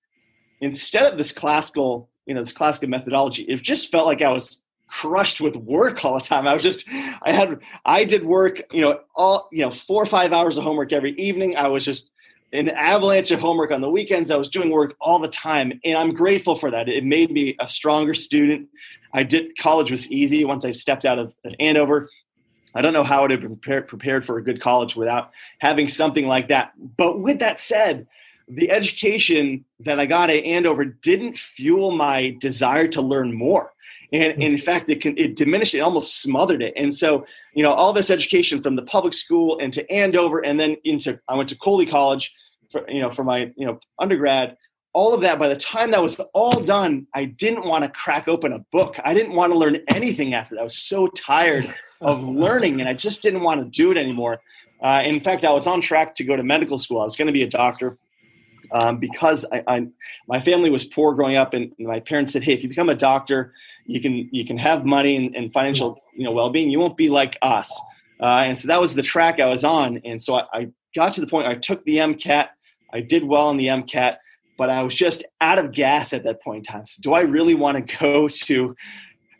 instead 0.62 1.06
of 1.12 1.18
this 1.18 1.32
classical, 1.32 2.10
you 2.26 2.34
know, 2.34 2.42
this 2.42 2.54
classical 2.54 2.90
methodology, 2.90 3.44
it 3.44 3.62
just 3.62 3.92
felt 3.92 4.06
like 4.06 4.22
I 4.22 4.30
was 4.30 4.60
crushed 4.88 5.42
with 5.42 5.56
work 5.56 6.06
all 6.06 6.16
the 6.16 6.24
time. 6.24 6.48
I 6.48 6.54
was 6.54 6.64
just, 6.64 6.88
I 6.90 7.32
had, 7.32 7.60
I 7.86 8.04
did 8.04 8.24
work, 8.24 8.62
you 8.72 8.82
know, 8.82 9.00
all, 9.16 9.50
you 9.52 9.64
know, 9.64 9.72
four 9.72 10.02
or 10.02 10.06
five 10.06 10.32
hours 10.32 10.58
of 10.58 10.64
homework 10.64 10.94
every 10.94 11.14
evening. 11.14 11.58
I 11.58 11.68
was 11.68 11.84
just 11.84 12.12
an 12.54 12.70
avalanche 12.70 13.32
of 13.32 13.40
homework 13.40 13.72
on 13.72 13.82
the 13.82 13.90
weekends. 13.90 14.32
I 14.32 14.38
was 14.38 14.50
doing 14.50 14.70
work 14.70 14.96
all 15.02 15.20
the 15.20 15.28
time. 15.28 15.80
And 15.84 15.98
I'm 15.98 16.14
grateful 16.14 16.56
for 16.56 16.72
that. 16.72 16.88
It 16.88 17.04
made 17.04 17.32
me 17.32 17.56
a 17.60 17.68
stronger 17.68 18.14
student. 18.14 18.70
I 19.14 19.24
did, 19.24 19.58
college 19.58 19.92
was 19.92 20.10
easy 20.12 20.46
once 20.46 20.66
I 20.66 20.72
stepped 20.72 21.06
out 21.06 21.20
of 21.20 21.34
Andover. 21.60 22.10
I 22.76 22.82
don't 22.82 22.94
know 22.94 23.04
how 23.04 23.20
I 23.20 23.22
would 23.22 23.32
have 23.32 23.42
prepared, 23.42 23.88
prepared 23.88 24.26
for 24.26 24.38
a 24.38 24.44
good 24.44 24.62
college 24.62 24.96
without 24.96 25.32
having 25.60 25.88
something 25.88 26.28
like 26.28 26.50
that. 26.50 26.74
But 26.98 27.20
with 27.20 27.40
that 27.40 27.58
said, 27.58 28.06
the 28.48 28.70
education 28.70 29.66
that 29.80 30.00
I 30.00 30.06
got 30.06 30.30
at 30.30 30.44
Andover 30.44 30.86
didn't 30.86 31.38
fuel 31.38 31.92
my 31.92 32.36
desire 32.40 32.88
to 32.90 33.02
learn 33.02 33.34
more. 33.34 33.72
And, 34.12 34.42
in 34.42 34.54
mm-hmm. 34.54 34.58
fact, 34.58 34.90
it, 34.90 35.02
can, 35.02 35.18
it 35.18 35.36
diminished 35.36 35.74
it, 35.74 35.80
almost 35.80 36.22
smothered 36.22 36.62
it. 36.62 36.74
And 36.76 36.94
so, 36.94 37.26
you 37.54 37.64
know, 37.64 37.74
all 37.74 37.92
this 37.92 38.12
education 38.12 38.62
from 38.62 38.76
the 38.76 38.84
public 38.84 39.14
school 39.14 39.58
into 39.58 39.90
Andover 39.92 40.40
and 40.46 40.60
then 40.60 40.76
into, 40.84 41.20
I 41.28 41.36
went 41.36 41.50
to 41.50 41.58
Colby 41.58 41.86
College, 41.86 42.34
for, 42.72 42.88
you 42.90 43.02
know, 43.02 43.10
for 43.10 43.24
my, 43.24 43.52
you 43.56 43.66
know, 43.66 43.80
undergrad 44.00 44.58
all 44.96 45.14
of 45.14 45.20
that 45.22 45.38
by 45.38 45.50
the 45.50 45.58
time 45.58 45.92
that 45.92 46.02
was 46.02 46.20
all 46.34 46.62
done 46.62 47.06
i 47.14 47.26
didn't 47.26 47.66
want 47.66 47.84
to 47.84 47.90
crack 47.90 48.30
open 48.30 48.54
a 48.54 48.60
book 48.72 48.96
i 49.04 49.14
didn't 49.14 49.36
want 49.36 49.52
to 49.52 49.60
learn 49.60 49.78
anything 49.90 50.34
after 50.34 50.56
that 50.56 50.62
i 50.62 50.64
was 50.64 50.78
so 50.78 51.08
tired 51.08 51.66
of 52.06 52.24
learning 52.24 52.80
and 52.80 52.90
i 52.90 52.94
just 52.94 53.22
didn't 53.22 53.42
want 53.42 53.60
to 53.60 53.66
do 53.66 53.92
it 53.92 53.98
anymore. 53.98 54.42
Uh, 54.84 55.02
in 55.04 55.20
fact 55.20 55.44
i 55.44 55.52
was 55.52 55.68
on 55.68 55.82
track 55.82 56.16
to 56.16 56.24
go 56.24 56.36
to 56.36 56.44
medical 56.44 56.78
school. 56.78 57.02
I 57.02 57.04
was 57.04 57.16
going 57.16 57.28
to 57.28 57.34
be 57.34 57.44
a 57.44 57.50
doctor 57.50 57.98
um, 58.72 58.98
because 58.98 59.46
I, 59.52 59.62
I, 59.68 59.88
my 60.28 60.42
family 60.42 60.70
was 60.70 60.84
poor 60.84 61.14
growing 61.14 61.36
up 61.36 61.54
and 61.54 61.72
my 61.80 62.00
parents 62.00 62.34
said 62.34 62.44
hey 62.44 62.54
if 62.54 62.64
you 62.64 62.70
become 62.70 62.90
a 62.90 62.96
doctor 62.96 63.54
you 63.86 64.02
can 64.02 64.30
you 64.32 64.46
can 64.46 64.58
have 64.58 64.86
money 64.86 65.16
and, 65.16 65.36
and 65.36 65.52
financial 65.54 66.00
you 66.16 66.24
know 66.24 66.32
well-being. 66.32 66.70
You 66.70 66.80
won't 66.80 66.98
be 66.98 67.10
like 67.10 67.38
us. 67.42 67.70
Uh, 68.22 68.44
and 68.48 68.58
so 68.58 68.68
that 68.68 68.80
was 68.80 68.96
the 68.96 69.04
track 69.04 69.40
i 69.40 69.46
was 69.46 69.64
on 69.64 70.00
and 70.06 70.22
so 70.22 70.36
I, 70.36 70.44
I 70.54 70.68
got 70.96 71.14
to 71.16 71.22
the 71.22 71.28
point 71.28 71.48
i 71.48 71.56
took 71.56 71.84
the 71.84 71.98
mcat 71.98 72.48
i 72.94 73.02
did 73.02 73.26
well 73.26 73.48
on 73.48 73.58
the 73.58 73.68
mcat 73.68 74.18
but 74.58 74.70
I 74.70 74.82
was 74.84 74.96
just 74.96 75.24
out 75.42 75.60
of 75.60 75.72
gas 75.72 76.14
at 76.14 76.24
that 76.24 76.42
point 76.42 76.68
in 76.68 76.74
time. 76.74 76.86
So 76.86 77.02
do 77.02 77.14
I 77.14 77.22
really 77.22 77.56
want 77.56 77.78
to 77.78 77.98
go 77.98 78.28
to 78.46 78.76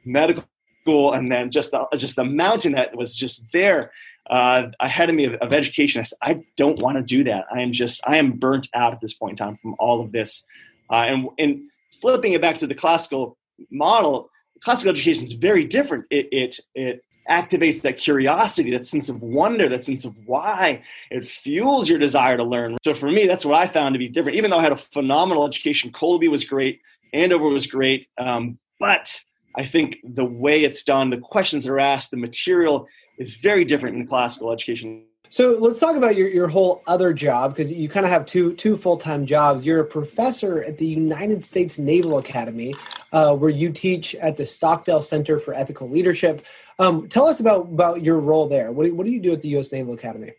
medical 0.04 0.44
school 0.86 1.14
and 1.14 1.32
then 1.32 1.50
just 1.50 1.72
the, 1.72 1.86
just 1.96 2.16
the 2.16 2.24
mountain 2.24 2.74
that 2.74 2.96
was 2.96 3.16
just 3.16 3.44
there 3.52 3.92
uh, 4.30 4.68
ahead 4.80 5.10
of 5.10 5.16
me 5.16 5.26
of, 5.26 5.34
of 5.36 5.52
education? 5.52 6.02
I 6.02 6.04
said, 6.04 6.18
I 6.22 6.44
don't 6.58 6.80
want 6.80 6.98
to 6.98 7.04
do 7.04 7.24
that. 7.24 7.46
I 7.54 7.62
am 7.62 7.72
just, 7.72 8.02
I 8.06 8.18
am 8.18 8.34
burnt 8.34 8.70
out 8.76 8.94
at 8.94 9.02
this 9.02 9.14
point 9.14 9.32
in 9.32 9.38
time 9.38 9.58
from 9.62 9.76
all 9.80 10.02
of 10.02 10.12
this. 10.12 10.44
Uh, 10.92 11.06
and, 11.08 11.30
and 11.40 11.62
flipping 12.02 12.34
it 12.34 12.42
back 12.42 12.60
to 12.60 12.68
the 12.68 12.76
classical 12.76 13.38
model, 13.72 14.30
classical 14.64 14.92
education 14.92 15.24
is 15.24 15.34
very 15.34 15.66
different. 15.66 16.06
It, 16.12 16.28
it, 16.32 16.60
it 16.76 17.02
activates 17.28 17.82
that 17.82 17.98
curiosity, 17.98 18.70
that 18.72 18.86
sense 18.86 19.10
of 19.10 19.22
wonder, 19.22 19.68
that 19.70 19.84
sense 19.84 20.06
of 20.06 20.16
why. 20.28 20.84
It 21.10 21.28
fuels 21.28 21.90
your 21.90 21.98
desire 21.98 22.38
to 22.38 22.44
learn. 22.44 22.78
So 22.84 22.94
for 22.94 23.10
me, 23.10 23.26
that's 23.26 23.44
what 23.44 23.58
I 23.58 23.68
found 23.68 23.94
to 23.96 24.00
be 24.00 24.08
different. 24.08 24.38
Even 24.38 24.52
though 24.52 24.60
I 24.60 24.62
had 24.62 24.72
a 24.72 24.78
phenomenal 24.78 25.46
education, 25.46 25.92
Colby 25.92 26.28
was 26.28 26.46
great, 26.46 26.82
Andover 27.14 27.50
was 27.50 27.66
great, 27.66 28.08
um, 28.20 28.60
but 28.80 29.20
I 29.58 29.66
think 29.66 30.00
the 30.04 30.26
way 30.26 30.64
it's 30.64 30.84
done, 30.84 31.10
the 31.10 31.18
questions 31.18 31.64
that 31.64 31.72
are 31.72 31.80
asked, 31.80 32.12
the 32.12 32.18
material 32.18 32.88
is 33.18 33.36
very 33.36 33.66
different 33.66 33.98
in 33.98 34.08
classical 34.08 34.52
education. 34.52 35.04
So 35.30 35.58
let's 35.60 35.80
talk 35.80 35.96
about 35.96 36.16
your, 36.16 36.28
your 36.28 36.48
whole 36.48 36.84
other 36.88 37.14
job 37.14 37.52
because 37.52 37.72
you 37.72 37.90
kind 37.90 38.06
of 38.06 38.12
have 38.12 38.26
two 38.26 38.54
two 38.54 38.78
full 38.78 38.98
time 38.98 39.26
jobs. 39.26 39.66
You're 39.66 39.82
a 39.82 39.86
professor 39.86 40.64
at 40.64 40.78
the 40.78 40.86
United 40.86 41.44
States 41.44 41.80
Naval 41.80 42.18
Academy, 42.18 42.76
uh, 43.12 43.36
where 43.36 43.50
you 43.50 43.72
teach 43.72 44.16
at 44.16 44.38
the 44.38 44.46
Stockdale 44.46 45.02
Center 45.02 45.40
for 45.40 45.54
Ethical 45.54 45.90
Leadership. 45.90 46.46
Um, 46.78 47.10
tell 47.10 47.26
us 47.26 47.40
about 47.40 47.62
about 47.62 48.04
your 48.04 48.20
role 48.20 48.48
there. 48.48 48.72
What 48.72 48.86
do, 48.86 48.94
what 48.94 49.06
do 49.06 49.12
you 49.12 49.20
do 49.20 49.34
at 49.34 49.42
the 49.42 49.50
U.S. 49.50 49.74
Naval 49.74 49.94
Academy? 49.94 50.32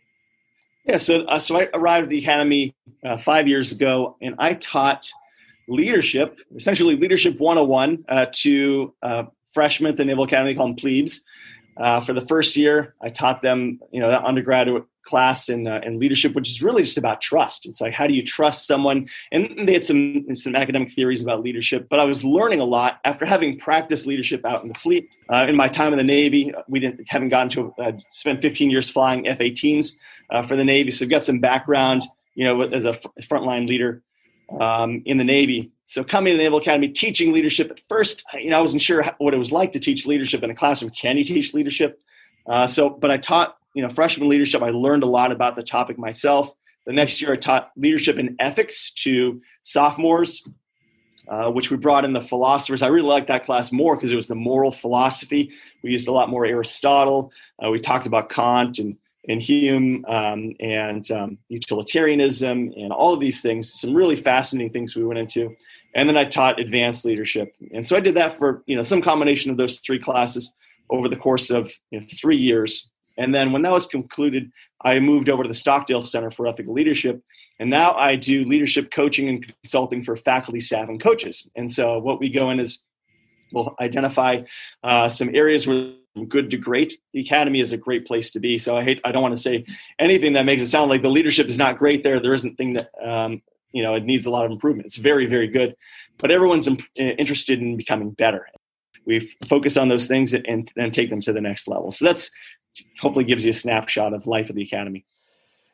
Yeah, 0.85 0.97
so 0.97 1.25
uh, 1.25 1.39
so 1.39 1.59
I 1.59 1.69
arrived 1.73 2.05
at 2.05 2.09
the 2.09 2.19
academy 2.19 2.73
uh, 3.03 3.17
five 3.17 3.47
years 3.47 3.73
ago, 3.73 4.15
and 4.21 4.35
I 4.39 4.53
taught 4.53 5.11
leadership, 5.67 6.39
essentially 6.55 6.95
leadership 6.95 7.39
101 7.39 8.05
uh, 8.07 8.25
to 8.31 8.93
uh, 9.01 9.23
freshmen 9.53 9.91
at 9.91 9.97
the 9.97 10.05
Naval 10.05 10.23
Academy 10.23 10.55
called 10.55 10.77
plebes. 10.77 11.23
Uh, 11.77 12.01
for 12.01 12.13
the 12.13 12.25
first 12.25 12.55
year, 12.55 12.95
I 13.01 13.09
taught 13.09 13.41
them, 13.41 13.79
you 13.91 13.99
know, 13.99 14.09
that 14.09 14.23
undergraduate 14.25 14.85
class 15.03 15.47
in, 15.47 15.67
uh, 15.67 15.79
in 15.85 15.99
leadership, 15.99 16.33
which 16.33 16.49
is 16.49 16.61
really 16.61 16.83
just 16.83 16.97
about 16.97 17.21
trust. 17.21 17.65
It's 17.65 17.79
like, 17.79 17.93
how 17.93 18.07
do 18.07 18.13
you 18.13 18.25
trust 18.25 18.67
someone? 18.67 19.07
And 19.31 19.67
they 19.67 19.73
had 19.73 19.83
some, 19.83 20.25
some 20.35 20.55
academic 20.55 20.93
theories 20.93 21.23
about 21.23 21.41
leadership, 21.43 21.87
but 21.89 21.99
I 21.99 22.03
was 22.03 22.23
learning 22.23 22.59
a 22.59 22.65
lot 22.65 22.99
after 23.05 23.25
having 23.25 23.57
practiced 23.57 24.05
leadership 24.05 24.43
out 24.45 24.63
in 24.63 24.69
the 24.69 24.75
fleet. 24.75 25.09
Uh, 25.31 25.45
in 25.47 25.55
my 25.55 25.67
time 25.67 25.93
in 25.93 25.97
the 25.97 26.03
Navy, 26.03 26.51
we 26.67 26.79
didn't, 26.79 27.01
haven't 27.07 27.29
gotten 27.29 27.49
to 27.49 27.73
uh, 27.81 27.91
spend 28.09 28.41
15 28.41 28.69
years 28.69 28.89
flying 28.89 29.27
F-18s 29.27 29.93
uh, 30.31 30.43
for 30.43 30.55
the 30.55 30.65
Navy. 30.65 30.91
So 30.91 31.05
I've 31.05 31.11
got 31.11 31.23
some 31.23 31.39
background, 31.39 32.03
you 32.35 32.43
know, 32.43 32.63
as 32.63 32.85
a 32.85 32.93
frontline 33.21 33.67
leader 33.67 34.01
um, 34.59 35.01
in 35.05 35.17
the 35.17 35.23
Navy. 35.23 35.71
So 35.85 36.03
coming 36.03 36.33
to 36.33 36.37
the 36.37 36.43
Naval 36.43 36.59
Academy, 36.59 36.89
teaching 36.89 37.31
leadership 37.31 37.71
at 37.71 37.81
first, 37.87 38.23
you 38.33 38.49
know, 38.49 38.57
I 38.57 38.61
wasn't 38.61 38.81
sure 38.81 39.03
what 39.19 39.33
it 39.33 39.37
was 39.37 39.51
like 39.51 39.71
to 39.73 39.79
teach 39.79 40.05
leadership 40.05 40.43
in 40.43 40.49
a 40.49 40.55
classroom. 40.55 40.91
Can 40.91 41.17
you 41.17 41.23
teach 41.23 41.53
leadership? 41.53 42.01
Uh, 42.45 42.67
so, 42.67 42.89
but 42.89 43.11
I 43.11 43.17
taught, 43.17 43.57
you 43.73 43.81
know, 43.81 43.89
freshman 43.89 44.29
leadership. 44.29 44.61
I 44.61 44.69
learned 44.69 45.03
a 45.03 45.07
lot 45.07 45.31
about 45.31 45.55
the 45.55 45.63
topic 45.63 45.97
myself. 45.97 46.51
The 46.85 46.93
next 46.93 47.21
year, 47.21 47.33
I 47.33 47.35
taught 47.35 47.71
leadership 47.75 48.17
and 48.17 48.35
ethics 48.39 48.91
to 49.03 49.41
sophomores, 49.63 50.47
uh, 51.27 51.51
which 51.51 51.69
we 51.69 51.77
brought 51.77 52.05
in 52.05 52.13
the 52.13 52.21
philosophers. 52.21 52.81
I 52.81 52.87
really 52.87 53.07
liked 53.07 53.27
that 53.27 53.45
class 53.45 53.71
more 53.71 53.95
because 53.95 54.11
it 54.11 54.15
was 54.15 54.27
the 54.27 54.35
moral 54.35 54.71
philosophy. 54.71 55.51
We 55.83 55.91
used 55.91 56.07
a 56.07 56.13
lot 56.13 56.29
more 56.29 56.45
Aristotle. 56.45 57.31
Uh, 57.63 57.69
we 57.69 57.79
talked 57.79 58.07
about 58.07 58.29
Kant 58.29 58.79
and 58.79 58.97
and 59.27 59.41
Hume 59.41 60.05
um, 60.07 60.53
and 60.59 61.09
um, 61.11 61.37
utilitarianism 61.49 62.73
and 62.75 62.91
all 62.91 63.13
of 63.13 63.19
these 63.19 63.41
things. 63.41 63.73
Some 63.73 63.93
really 63.93 64.15
fascinating 64.15 64.71
things 64.71 64.95
we 64.95 65.03
went 65.03 65.19
into. 65.19 65.55
And 65.95 66.07
then 66.07 66.17
I 66.17 66.25
taught 66.25 66.59
advanced 66.59 67.05
leadership. 67.05 67.53
And 67.73 67.85
so 67.85 67.95
I 67.95 67.99
did 67.99 68.15
that 68.15 68.37
for 68.37 68.63
you 68.67 68.75
know 68.75 68.81
some 68.81 69.01
combination 69.01 69.51
of 69.51 69.57
those 69.57 69.79
three 69.79 69.99
classes 69.99 70.53
over 70.89 71.09
the 71.09 71.15
course 71.15 71.49
of 71.49 71.71
you 71.91 71.99
know, 71.99 72.05
three 72.19 72.37
years. 72.37 72.89
And 73.17 73.33
then 73.33 73.51
when 73.51 73.63
that 73.63 73.71
was 73.71 73.87
concluded, 73.87 74.51
I 74.83 74.99
moved 74.99 75.29
over 75.29 75.43
to 75.43 75.47
the 75.47 75.55
Stockdale 75.55 76.05
Center 76.05 76.31
for 76.31 76.47
Ethical 76.47 76.73
Leadership. 76.73 77.21
And 77.59 77.69
now 77.69 77.95
I 77.95 78.15
do 78.15 78.45
leadership 78.45 78.91
coaching 78.91 79.27
and 79.27 79.53
consulting 79.63 80.03
for 80.03 80.15
faculty, 80.15 80.61
staff, 80.61 80.87
and 80.87 81.01
coaches. 81.01 81.49
And 81.55 81.69
so 81.69 81.97
what 81.97 82.19
we 82.19 82.29
go 82.29 82.51
in 82.51 82.59
is 82.59 82.83
we'll 83.51 83.75
identify 83.81 84.41
uh, 84.83 85.09
some 85.09 85.33
areas 85.33 85.65
where 85.65 85.93
good 86.25 86.49
to 86.51 86.57
great. 86.57 86.99
The 87.13 87.21
academy 87.21 87.59
is 87.59 87.71
a 87.71 87.77
great 87.77 88.05
place 88.05 88.31
to 88.31 88.39
be. 88.39 88.57
So 88.57 88.77
I 88.77 88.83
hate, 88.83 89.01
I 89.03 89.11
don't 89.11 89.21
want 89.21 89.35
to 89.35 89.41
say 89.41 89.65
anything 89.99 90.33
that 90.33 90.45
makes 90.45 90.61
it 90.61 90.67
sound 90.67 90.89
like 90.89 91.01
the 91.01 91.09
leadership 91.09 91.47
is 91.47 91.57
not 91.57 91.77
great 91.77 92.03
there. 92.03 92.19
There 92.19 92.33
isn't 92.33 92.57
thing 92.57 92.73
that, 92.73 92.89
um, 93.03 93.41
you 93.71 93.83
know, 93.83 93.93
it 93.95 94.03
needs 94.03 94.25
a 94.25 94.31
lot 94.31 94.45
of 94.45 94.51
improvement. 94.51 94.85
It's 94.85 94.97
very, 94.97 95.25
very 95.25 95.47
good, 95.47 95.75
but 96.17 96.31
everyone's 96.31 96.67
imp- 96.67 96.83
interested 96.95 97.61
in 97.61 97.77
becoming 97.77 98.11
better. 98.11 98.47
We 99.05 99.33
focus 99.47 99.77
on 99.77 99.87
those 99.87 100.07
things 100.07 100.33
and 100.33 100.69
then 100.75 100.91
take 100.91 101.09
them 101.09 101.21
to 101.21 101.33
the 101.33 101.41
next 101.41 101.67
level. 101.67 101.91
So 101.91 102.05
that's 102.05 102.29
hopefully 102.99 103.25
gives 103.25 103.45
you 103.45 103.51
a 103.51 103.53
snapshot 103.53 104.13
of 104.13 104.27
life 104.27 104.49
at 104.49 104.55
the 104.55 104.63
academy. 104.63 105.05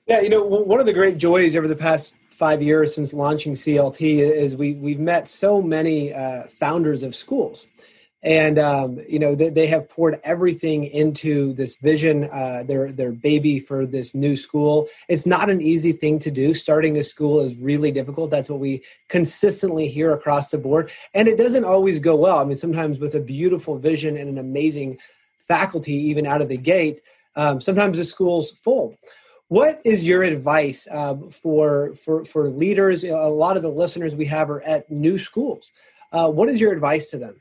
Yeah, 0.07 0.19
you 0.19 0.29
know, 0.29 0.43
one 0.43 0.79
of 0.79 0.85
the 0.85 0.93
great 0.93 1.17
joys 1.17 1.55
over 1.55 1.67
the 1.67 1.75
past 1.75 2.17
five 2.29 2.61
years 2.61 2.93
since 2.93 3.13
launching 3.13 3.53
CLT 3.53 4.17
is 4.17 4.55
we 4.55 4.73
we've 4.73 4.99
met 4.99 5.27
so 5.27 5.61
many 5.61 6.13
uh, 6.13 6.43
founders 6.43 7.03
of 7.03 7.15
schools 7.15 7.67
and 8.23 8.57
um, 8.57 8.99
you 9.07 9.19
know 9.19 9.35
they, 9.35 9.49
they, 9.49 9.67
have 9.67 9.89
poured 9.89 10.19
everything 10.23 10.85
into 10.85 11.53
this 11.53 11.77
vision 11.77 12.29
uh, 12.31 12.63
their 12.63 12.91
their 12.91 13.11
baby 13.11 13.59
for 13.59 13.85
this 13.85 14.15
new 14.15 14.37
school. 14.37 14.87
It's 15.09 15.25
not 15.25 15.49
an 15.49 15.61
easy 15.61 15.91
thing 15.91 16.19
to 16.19 16.31
do. 16.31 16.53
Starting 16.53 16.97
a 16.97 17.03
school 17.03 17.41
is 17.41 17.55
really 17.57 17.91
difficult. 17.91 18.31
That's 18.31 18.49
what 18.49 18.59
we 18.59 18.83
consistently 19.09 19.87
hear 19.87 20.13
across 20.13 20.49
the 20.49 20.57
board. 20.57 20.91
And 21.13 21.27
it 21.27 21.37
doesn't 21.37 21.65
always 21.65 21.99
go 21.99 22.15
well. 22.15 22.39
I 22.39 22.45
mean 22.45 22.55
sometimes 22.55 22.99
with 22.99 23.13
a 23.15 23.21
beautiful 23.21 23.77
vision 23.77 24.17
and 24.17 24.29
an 24.29 24.37
amazing 24.37 24.99
faculty 25.37 25.93
even 25.93 26.25
out 26.25 26.41
of 26.41 26.47
the 26.47 26.57
gate 26.57 27.01
um, 27.35 27.61
sometimes 27.61 27.97
the 27.97 28.03
school's 28.03 28.51
full. 28.51 28.97
What 29.47 29.81
is 29.85 30.03
your 30.03 30.23
advice 30.23 30.87
um, 30.91 31.29
for 31.29 31.93
for 31.95 32.25
for 32.25 32.49
leaders? 32.49 33.03
A 33.03 33.29
lot 33.29 33.57
of 33.57 33.63
the 33.63 33.69
listeners 33.69 34.15
we 34.15 34.25
have 34.25 34.49
are 34.49 34.61
at 34.61 34.89
new 34.89 35.19
schools. 35.19 35.73
Uh, 36.11 36.29
what 36.29 36.49
is 36.49 36.59
your 36.59 36.71
advice 36.71 37.09
to 37.11 37.17
them 37.17 37.35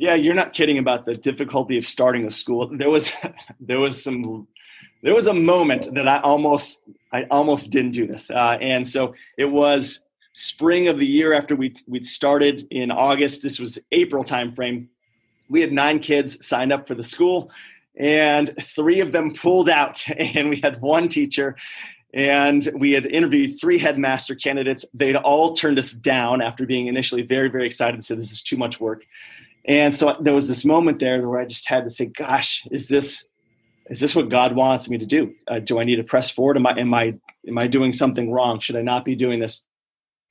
yeah, 0.00 0.14
you're 0.14 0.34
not 0.34 0.54
kidding 0.54 0.78
about 0.78 1.04
the 1.04 1.14
difficulty 1.14 1.76
of 1.76 1.86
starting 1.86 2.24
a 2.26 2.30
school. 2.30 2.70
There 2.80 2.88
was 2.88 3.12
there 3.60 3.78
was 3.78 4.02
some 4.02 4.48
there 5.02 5.14
was 5.14 5.26
a 5.26 5.34
moment 5.34 5.88
that 5.94 6.08
I 6.08 6.20
almost 6.22 6.82
I 7.12 7.24
almost 7.30 7.70
didn't 7.70 7.92
do 7.92 8.06
this, 8.06 8.30
uh, 8.30 8.56
and 8.62 8.88
so 8.88 9.14
it 9.36 9.44
was 9.44 10.00
spring 10.32 10.88
of 10.88 10.98
the 10.98 11.06
year 11.06 11.34
after 11.34 11.54
we 11.54 11.76
we'd 11.86 12.06
started 12.06 12.66
in 12.70 12.90
August. 12.90 13.42
This 13.42 13.60
was 13.60 13.78
April 13.92 14.24
timeframe. 14.24 14.88
We 15.50 15.60
had 15.60 15.70
nine 15.70 15.98
kids 15.98 16.46
signed 16.46 16.72
up 16.72 16.88
for 16.88 16.94
the 16.94 17.02
school, 17.02 17.50
and 17.94 18.54
three 18.58 19.00
of 19.00 19.12
them 19.12 19.34
pulled 19.34 19.68
out, 19.68 20.02
and 20.16 20.48
we 20.48 20.60
had 20.60 20.80
one 20.80 21.08
teacher. 21.08 21.56
And 22.12 22.68
we 22.74 22.90
had 22.90 23.06
interviewed 23.06 23.60
three 23.60 23.78
headmaster 23.78 24.34
candidates. 24.34 24.84
They'd 24.92 25.14
all 25.14 25.52
turned 25.52 25.78
us 25.78 25.92
down 25.92 26.42
after 26.42 26.66
being 26.66 26.88
initially 26.88 27.22
very, 27.22 27.48
very 27.48 27.66
excited 27.66 27.94
and 27.94 28.04
said, 28.04 28.18
This 28.18 28.32
is 28.32 28.42
too 28.42 28.56
much 28.56 28.80
work. 28.80 29.04
And 29.66 29.96
so 29.96 30.16
there 30.20 30.34
was 30.34 30.48
this 30.48 30.64
moment 30.64 30.98
there 30.98 31.26
where 31.28 31.40
I 31.40 31.44
just 31.44 31.68
had 31.68 31.84
to 31.84 31.90
say, 31.90 32.06
"Gosh, 32.06 32.66
is 32.70 32.88
this 32.88 33.28
is 33.90 34.00
this 34.00 34.14
what 34.14 34.28
God 34.28 34.54
wants 34.54 34.88
me 34.88 34.98
to 34.98 35.06
do? 35.06 35.34
Uh, 35.48 35.58
do 35.58 35.80
I 35.80 35.84
need 35.84 35.96
to 35.96 36.04
press 36.04 36.30
forward? 36.30 36.56
Am 36.56 36.66
I 36.66 36.78
am 36.78 36.94
I 36.94 37.14
am 37.46 37.58
I 37.58 37.66
doing 37.66 37.92
something 37.92 38.30
wrong? 38.30 38.60
Should 38.60 38.76
I 38.76 38.82
not 38.82 39.04
be 39.04 39.14
doing 39.14 39.40
this?" 39.40 39.62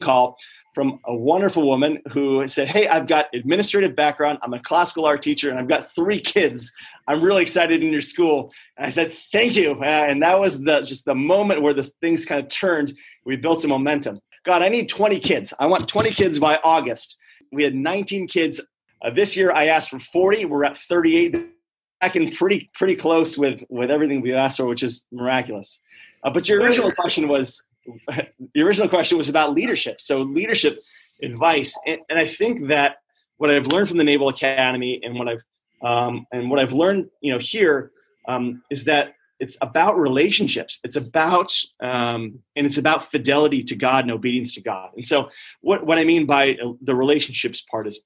Call 0.02 0.38
from 0.74 1.00
a 1.06 1.14
wonderful 1.14 1.68
woman 1.68 2.00
who 2.12 2.48
said, 2.48 2.70
"Hey, 2.70 2.88
I've 2.88 3.08
got 3.08 3.26
administrative 3.34 3.96
background. 3.96 4.40
I'm 4.42 4.54
a 4.54 4.60
classical 4.60 5.06
art 5.06 5.22
teacher, 5.22 5.50
and 5.50 5.60
I've 5.60 5.68
got 5.68 5.94
three 5.94 6.20
kids. 6.22 6.72
I'm 7.08 7.22
really 7.22 7.42
excited 7.42 7.84
in 7.84 7.92
your 7.92 8.02
school." 8.02 8.52
And 8.78 8.88
I 8.88 8.90
said, 8.90 9.14
"Thank 9.32 9.56
you." 9.56 9.74
Uh, 9.74 10.06
and 10.08 10.24
that 10.24 10.40
was 10.40 10.64
the 10.64 10.82
just 10.82 11.06
the 11.06 11.16
moment 11.16 11.62
where 11.62 11.74
the 11.74 11.84
things 11.84 12.26
kind 12.26 12.42
of 12.42 12.48
turned. 12.48 12.94
We 13.26 13.36
built 13.36 13.62
some 13.62 13.70
momentum. 13.70 14.22
God, 14.46 14.62
I 14.62 14.70
need 14.70 14.90
20 14.90 15.20
kids. 15.20 15.54
I 15.60 15.66
want 15.66 15.88
20 15.88 16.12
kids 16.12 16.40
by 16.40 16.60
August. 16.64 17.18
We 17.52 17.64
had 17.64 17.76
19 17.76 18.28
kids 18.28 18.62
uh, 19.02 19.10
this 19.10 19.36
year 19.36 19.52
I 19.52 19.68
asked 19.68 19.90
for 19.90 20.00
40. 20.00 20.46
We're 20.46 20.66
at 20.66 20.78
38. 20.78 21.56
Back 22.02 22.16
in 22.16 22.32
pretty 22.32 22.70
pretty 22.74 22.96
close 22.96 23.38
with 23.38 23.62
with 23.68 23.92
everything 23.92 24.22
we 24.22 24.34
asked 24.34 24.58
for, 24.58 24.66
which 24.66 24.84
is 24.84 25.04
miraculous. 25.12 25.82
Uh, 26.24 26.30
but 26.30 26.48
your 26.48 26.62
original 26.62 26.92
question 26.94 27.28
was 27.28 27.62
the 28.08 28.62
original 28.62 28.88
question 28.88 29.18
was 29.18 29.28
about 29.28 29.54
leadership. 29.54 30.00
So 30.00 30.22
leadership 30.22 30.80
advice, 31.22 31.78
and, 31.86 32.00
and 32.10 32.18
I 32.18 32.26
think 32.26 32.70
that 32.70 32.98
what 33.36 33.50
I've 33.50 33.68
learned 33.68 33.90
from 33.90 33.98
the 33.98 34.06
Naval 34.06 34.30
Academy 34.30 35.02
and 35.04 35.20
what 35.20 35.28
I've 35.28 35.42
um, 35.82 36.26
and 36.32 36.50
what 36.50 36.60
I've 36.60 36.74
learned, 36.74 37.10
you 37.22 37.34
know, 37.34 37.40
here 37.40 37.92
um, 38.28 38.62
is 38.70 38.84
that 38.86 39.14
it's 39.40 39.58
about 39.62 39.98
relationships. 39.98 40.80
It's 40.84 40.98
about 40.98 41.52
um, 41.82 42.40
and 42.56 42.66
it's 42.66 42.78
about 42.78 43.12
fidelity 43.12 43.64
to 43.64 43.76
God 43.76 44.04
and 44.04 44.12
obedience 44.12 44.54
to 44.56 44.62
God. 44.62 44.92
And 44.96 45.06
so, 45.06 45.30
what 45.62 45.86
what 45.86 45.98
I 45.98 46.04
mean 46.04 46.26
by 46.26 46.58
the 46.82 46.96
relationships 46.96 47.64
part 47.72 47.88
is 47.88 48.02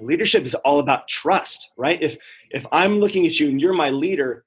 leadership 0.00 0.44
is 0.44 0.54
all 0.54 0.80
about 0.80 1.08
trust, 1.08 1.70
right? 1.76 2.02
If 2.02 2.18
if 2.50 2.66
I'm 2.72 3.00
looking 3.00 3.26
at 3.26 3.38
you 3.38 3.48
and 3.48 3.60
you're 3.60 3.74
my 3.74 3.90
leader, 3.90 4.44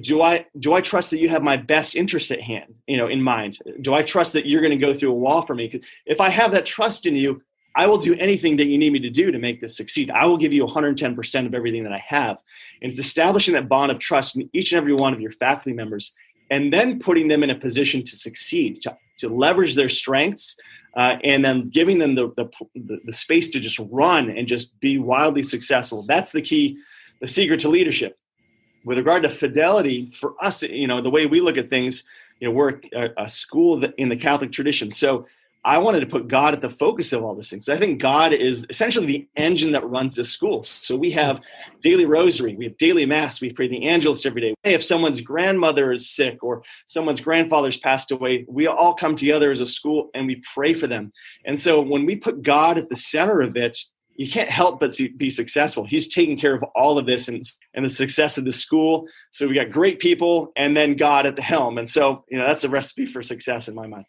do 0.00 0.22
I 0.22 0.46
do 0.58 0.74
I 0.74 0.80
trust 0.80 1.10
that 1.10 1.20
you 1.20 1.28
have 1.28 1.42
my 1.42 1.56
best 1.56 1.96
interest 1.96 2.30
at 2.30 2.40
hand, 2.40 2.74
you 2.86 2.96
know, 2.96 3.08
in 3.08 3.22
mind? 3.22 3.58
Do 3.80 3.94
I 3.94 4.02
trust 4.02 4.32
that 4.34 4.46
you're 4.46 4.60
going 4.60 4.78
to 4.78 4.86
go 4.86 4.94
through 4.94 5.12
a 5.12 5.14
wall 5.14 5.42
for 5.42 5.54
me? 5.54 5.68
Because 5.68 5.86
if 6.06 6.20
I 6.20 6.30
have 6.30 6.52
that 6.52 6.66
trust 6.66 7.06
in 7.06 7.14
you, 7.14 7.40
I 7.76 7.86
will 7.86 7.98
do 7.98 8.14
anything 8.14 8.56
that 8.58 8.66
you 8.66 8.78
need 8.78 8.92
me 8.92 9.00
to 9.00 9.10
do 9.10 9.30
to 9.30 9.38
make 9.38 9.60
this 9.60 9.76
succeed. 9.76 10.10
I 10.10 10.26
will 10.26 10.36
give 10.36 10.52
you 10.52 10.64
110% 10.64 11.46
of 11.46 11.54
everything 11.54 11.82
that 11.82 11.92
I 11.92 12.02
have. 12.06 12.38
And 12.80 12.90
it's 12.90 13.00
establishing 13.00 13.54
that 13.54 13.68
bond 13.68 13.90
of 13.90 13.98
trust 13.98 14.36
in 14.36 14.48
each 14.52 14.72
and 14.72 14.78
every 14.78 14.94
one 14.94 15.12
of 15.12 15.20
your 15.20 15.32
faculty 15.32 15.72
members 15.72 16.12
and 16.50 16.72
then 16.72 17.00
putting 17.00 17.28
them 17.28 17.42
in 17.42 17.50
a 17.50 17.58
position 17.58 18.04
to 18.04 18.16
succeed, 18.16 18.82
to, 18.82 18.96
to 19.18 19.28
leverage 19.28 19.74
their 19.74 19.88
strengths 19.88 20.56
uh, 20.96 21.16
and 21.24 21.44
then 21.44 21.68
giving 21.70 21.98
them 21.98 22.14
the, 22.14 22.32
the, 22.36 23.00
the 23.04 23.12
space 23.12 23.48
to 23.50 23.60
just 23.60 23.80
run 23.90 24.30
and 24.30 24.46
just 24.46 24.78
be 24.80 24.98
wildly 24.98 25.42
successful. 25.42 26.04
That's 26.06 26.32
the 26.32 26.42
key, 26.42 26.78
the 27.20 27.28
secret 27.28 27.60
to 27.60 27.68
leadership. 27.68 28.18
With 28.84 28.98
regard 28.98 29.22
to 29.22 29.28
fidelity, 29.28 30.10
for 30.10 30.34
us, 30.42 30.62
you 30.62 30.86
know, 30.86 31.00
the 31.00 31.10
way 31.10 31.26
we 31.26 31.40
look 31.40 31.56
at 31.56 31.70
things, 31.70 32.04
you 32.38 32.48
know, 32.48 32.54
we're 32.54 32.80
a, 32.94 33.08
a 33.24 33.28
school 33.28 33.82
in 33.96 34.08
the 34.08 34.16
Catholic 34.16 34.52
tradition. 34.52 34.92
So 34.92 35.26
I 35.64 35.78
wanted 35.78 36.00
to 36.00 36.06
put 36.06 36.28
God 36.28 36.52
at 36.52 36.60
the 36.60 36.68
focus 36.68 37.12
of 37.14 37.24
all 37.24 37.34
these 37.34 37.48
things. 37.48 37.70
I 37.70 37.78
think 37.78 38.00
God 38.00 38.34
is 38.34 38.66
essentially 38.68 39.06
the 39.06 39.28
engine 39.34 39.72
that 39.72 39.88
runs 39.88 40.14
the 40.14 40.24
school. 40.24 40.62
So 40.62 40.94
we 40.94 41.10
have 41.12 41.40
daily 41.82 42.04
rosary, 42.04 42.54
we 42.54 42.66
have 42.66 42.76
daily 42.76 43.06
mass, 43.06 43.40
we 43.40 43.50
pray 43.50 43.68
the 43.68 43.88
Angelus 43.88 44.26
every 44.26 44.42
day. 44.42 44.54
If 44.62 44.84
someone's 44.84 45.22
grandmother 45.22 45.92
is 45.92 46.10
sick 46.10 46.42
or 46.42 46.64
someone's 46.86 47.22
grandfather's 47.22 47.78
passed 47.78 48.10
away, 48.10 48.44
we 48.46 48.66
all 48.66 48.94
come 48.94 49.14
together 49.14 49.50
as 49.50 49.60
a 49.60 49.66
school 49.66 50.10
and 50.14 50.26
we 50.26 50.42
pray 50.52 50.74
for 50.74 50.86
them. 50.86 51.12
And 51.46 51.58
so 51.58 51.80
when 51.80 52.04
we 52.04 52.16
put 52.16 52.42
God 52.42 52.76
at 52.76 52.90
the 52.90 52.96
center 52.96 53.40
of 53.40 53.56
it, 53.56 53.78
you 54.16 54.30
can't 54.30 54.50
help 54.50 54.80
but 54.80 54.96
be 55.16 55.30
successful. 55.30 55.84
He's 55.84 56.12
taking 56.12 56.38
care 56.38 56.54
of 56.54 56.62
all 56.76 56.98
of 56.98 57.06
this 57.06 57.26
and, 57.28 57.42
and 57.72 57.84
the 57.84 57.88
success 57.88 58.38
of 58.38 58.44
the 58.44 58.52
school. 58.52 59.08
So 59.32 59.48
we 59.48 59.54
got 59.54 59.70
great 59.70 59.98
people 59.98 60.52
and 60.56 60.76
then 60.76 60.94
God 60.94 61.26
at 61.26 61.36
the 61.36 61.42
helm. 61.42 61.78
And 61.78 61.88
so, 61.88 62.24
you 62.28 62.38
know, 62.38 62.46
that's 62.46 62.64
a 62.64 62.68
recipe 62.68 63.06
for 63.06 63.22
success 63.22 63.66
in 63.66 63.74
my 63.74 63.86
mind. 63.86 64.04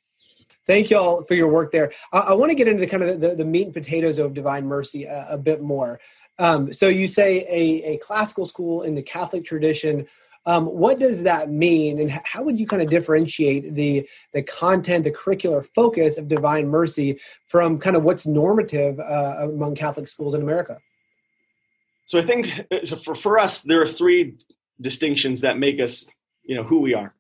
Thank 0.68 0.90
you 0.90 0.98
all 0.98 1.24
for 1.24 1.36
your 1.36 1.48
work 1.48 1.72
there. 1.72 1.92
I, 2.12 2.20
I 2.20 2.34
want 2.34 2.50
to 2.50 2.56
get 2.56 2.68
into 2.68 2.80
the 2.82 2.88
kind 2.88 3.04
of 3.04 3.22
the, 3.22 3.36
the, 3.36 3.46
meat 3.46 3.66
and 3.66 3.74
potatoes 3.74 4.18
of 4.18 4.34
Divine 4.34 4.66
Mercy 4.66 5.04
a, 5.04 5.28
a 5.32 5.38
bit 5.38 5.62
more. 5.62 6.00
Um, 6.40 6.74
so 6.74 6.88
you 6.88 7.08
say 7.08 7.46
a, 7.50 7.94
a 7.94 7.98
classical 8.00 8.46
school 8.46 8.82
in 8.82 8.96
the 8.96 9.04
Catholic 9.04 9.46
tradition. 9.46 10.08
Um, 10.48 10.66
what 10.66 11.00
does 11.00 11.24
that 11.24 11.50
mean, 11.50 12.00
and 12.00 12.12
how 12.24 12.44
would 12.44 12.60
you 12.60 12.68
kind 12.68 12.82
of 12.82 12.90
differentiate 12.90 13.74
the 13.74 14.08
the 14.32 14.44
content, 14.44 15.04
the 15.04 15.12
curricular 15.12 15.68
focus 15.74 16.20
of 16.20 16.28
Divine 16.28 16.68
Mercy 16.68 17.20
from 17.48 17.80
kind 17.80 17.96
of 17.96 18.04
what's 18.04 18.28
normative 18.28 19.00
uh, 19.00 19.38
among 19.50 19.74
Catholic 19.74 20.08
schools 20.08 20.36
in 20.36 20.44
America? 20.44 20.78
So 22.06 22.20
I 22.20 22.22
think 22.22 22.48
so 22.84 22.96
for, 22.98 23.16
for 23.16 23.40
us, 23.40 23.64
there 23.64 23.82
are 23.82 23.88
three 23.88 24.36
distinctions 24.80 25.42
that 25.42 25.58
make 25.58 25.80
us, 25.80 26.06
you 26.44 26.56
know, 26.56 26.64
who 26.64 26.80
we 26.80 26.94
are. 26.94 27.16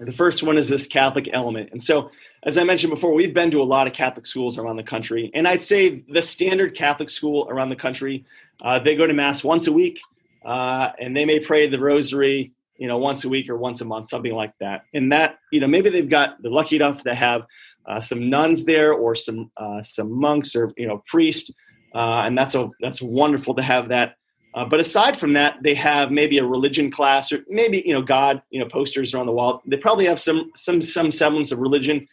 The 0.00 0.10
first 0.10 0.42
one 0.42 0.58
is 0.58 0.68
this 0.68 0.88
Catholic 0.88 1.30
element, 1.32 1.68
and 1.70 1.80
so 1.80 2.10
as 2.42 2.56
I 2.56 2.64
mentioned 2.64 2.90
before, 2.90 3.12
we've 3.12 3.34
been 3.34 3.50
to 3.50 3.60
a 3.60 3.64
lot 3.64 3.86
of 3.86 3.92
Catholic 3.92 4.26
schools 4.26 4.58
around 4.58 4.76
the 4.76 4.82
country, 4.82 5.30
and 5.34 5.46
I'd 5.46 5.62
say 5.62 6.00
the 6.08 6.22
standard 6.22 6.74
Catholic 6.74 7.10
school 7.10 7.46
around 7.50 7.68
the 7.68 7.76
country, 7.76 8.24
uh, 8.62 8.78
they 8.78 8.96
go 8.96 9.06
to 9.06 9.12
mass 9.12 9.44
once 9.44 9.66
a 9.66 9.72
week, 9.72 10.00
uh, 10.44 10.88
and 10.98 11.14
they 11.14 11.24
may 11.26 11.38
pray 11.38 11.68
the 11.68 11.78
Rosary, 11.78 12.52
you 12.78 12.88
know, 12.88 12.96
once 12.96 13.24
a 13.24 13.28
week 13.28 13.50
or 13.50 13.58
once 13.58 13.82
a 13.82 13.84
month, 13.84 14.08
something 14.08 14.32
like 14.32 14.54
that. 14.58 14.84
And 14.94 15.12
that, 15.12 15.38
you 15.50 15.60
know, 15.60 15.66
maybe 15.66 15.90
they've 15.90 16.08
got 16.08 16.40
they're 16.42 16.50
lucky 16.50 16.76
enough 16.76 17.02
to 17.02 17.14
have 17.14 17.46
uh, 17.86 18.00
some 18.00 18.30
nuns 18.30 18.64
there 18.64 18.94
or 18.94 19.14
some 19.14 19.50
uh, 19.56 19.82
some 19.82 20.10
monks 20.10 20.56
or 20.56 20.72
you 20.76 20.86
know 20.86 21.02
priests, 21.06 21.50
uh, 21.94 22.22
and 22.22 22.36
that's 22.36 22.54
a 22.54 22.70
that's 22.80 23.02
wonderful 23.02 23.54
to 23.54 23.62
have 23.62 23.88
that. 23.88 24.16
Uh, 24.52 24.64
but 24.64 24.80
aside 24.80 25.16
from 25.16 25.34
that, 25.34 25.56
they 25.62 25.74
have 25.74 26.10
maybe 26.10 26.38
a 26.38 26.44
religion 26.44 26.90
class 26.90 27.30
or 27.32 27.44
maybe 27.48 27.82
you 27.84 27.92
know 27.92 28.02
God, 28.02 28.42
you 28.50 28.60
know, 28.60 28.66
posters 28.66 29.14
around 29.14 29.26
the 29.26 29.32
wall. 29.32 29.62
They 29.66 29.76
probably 29.76 30.06
have 30.06 30.20
some 30.20 30.50
some 30.56 30.80
some 30.80 31.12
semblance 31.12 31.52
of 31.52 31.58
religion 31.58 32.06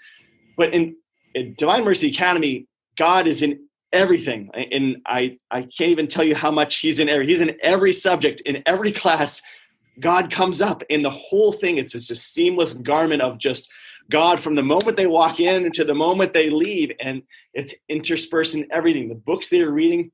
but 0.58 0.74
in, 0.74 0.96
in 1.36 1.56
Divine 1.58 1.86
Mercy 1.86 2.10
Academy, 2.10 2.68
God 2.98 3.28
is 3.28 3.44
in 3.44 3.60
everything, 3.94 4.50
and 4.54 4.98
I 5.06 5.38
I 5.52 5.62
can't 5.62 5.92
even 5.92 6.08
tell 6.08 6.24
you 6.24 6.36
how 6.36 6.52
much 6.52 6.80
He's 6.80 7.00
in 7.00 7.08
every 7.08 7.28
He's 7.28 7.42
in 7.42 7.56
every 7.64 7.94
subject 7.94 8.42
in 8.42 8.64
every 8.66 8.92
class. 8.92 9.42
God 10.00 10.30
comes 10.30 10.62
up 10.62 10.84
in 10.90 11.02
the 11.02 11.10
whole 11.10 11.52
thing. 11.52 11.78
It's 11.78 11.94
just 11.94 12.12
a 12.12 12.16
seamless 12.16 12.74
garment 12.74 13.22
of 13.22 13.40
just 13.40 13.68
God 14.10 14.40
from 14.40 14.56
the 14.56 14.64
moment 14.64 14.96
they 14.96 15.08
walk 15.08 15.40
in 15.40 15.72
to 15.72 15.84
the 15.84 15.96
moment 15.96 16.34
they 16.34 16.50
leave, 16.50 16.92
and 17.00 17.22
it's 17.54 17.76
interspersed 17.90 18.56
in 18.56 18.68
everything. 18.72 19.10
The 19.10 19.16
books 19.16 19.50
they're 19.50 19.72
reading, 19.72 20.12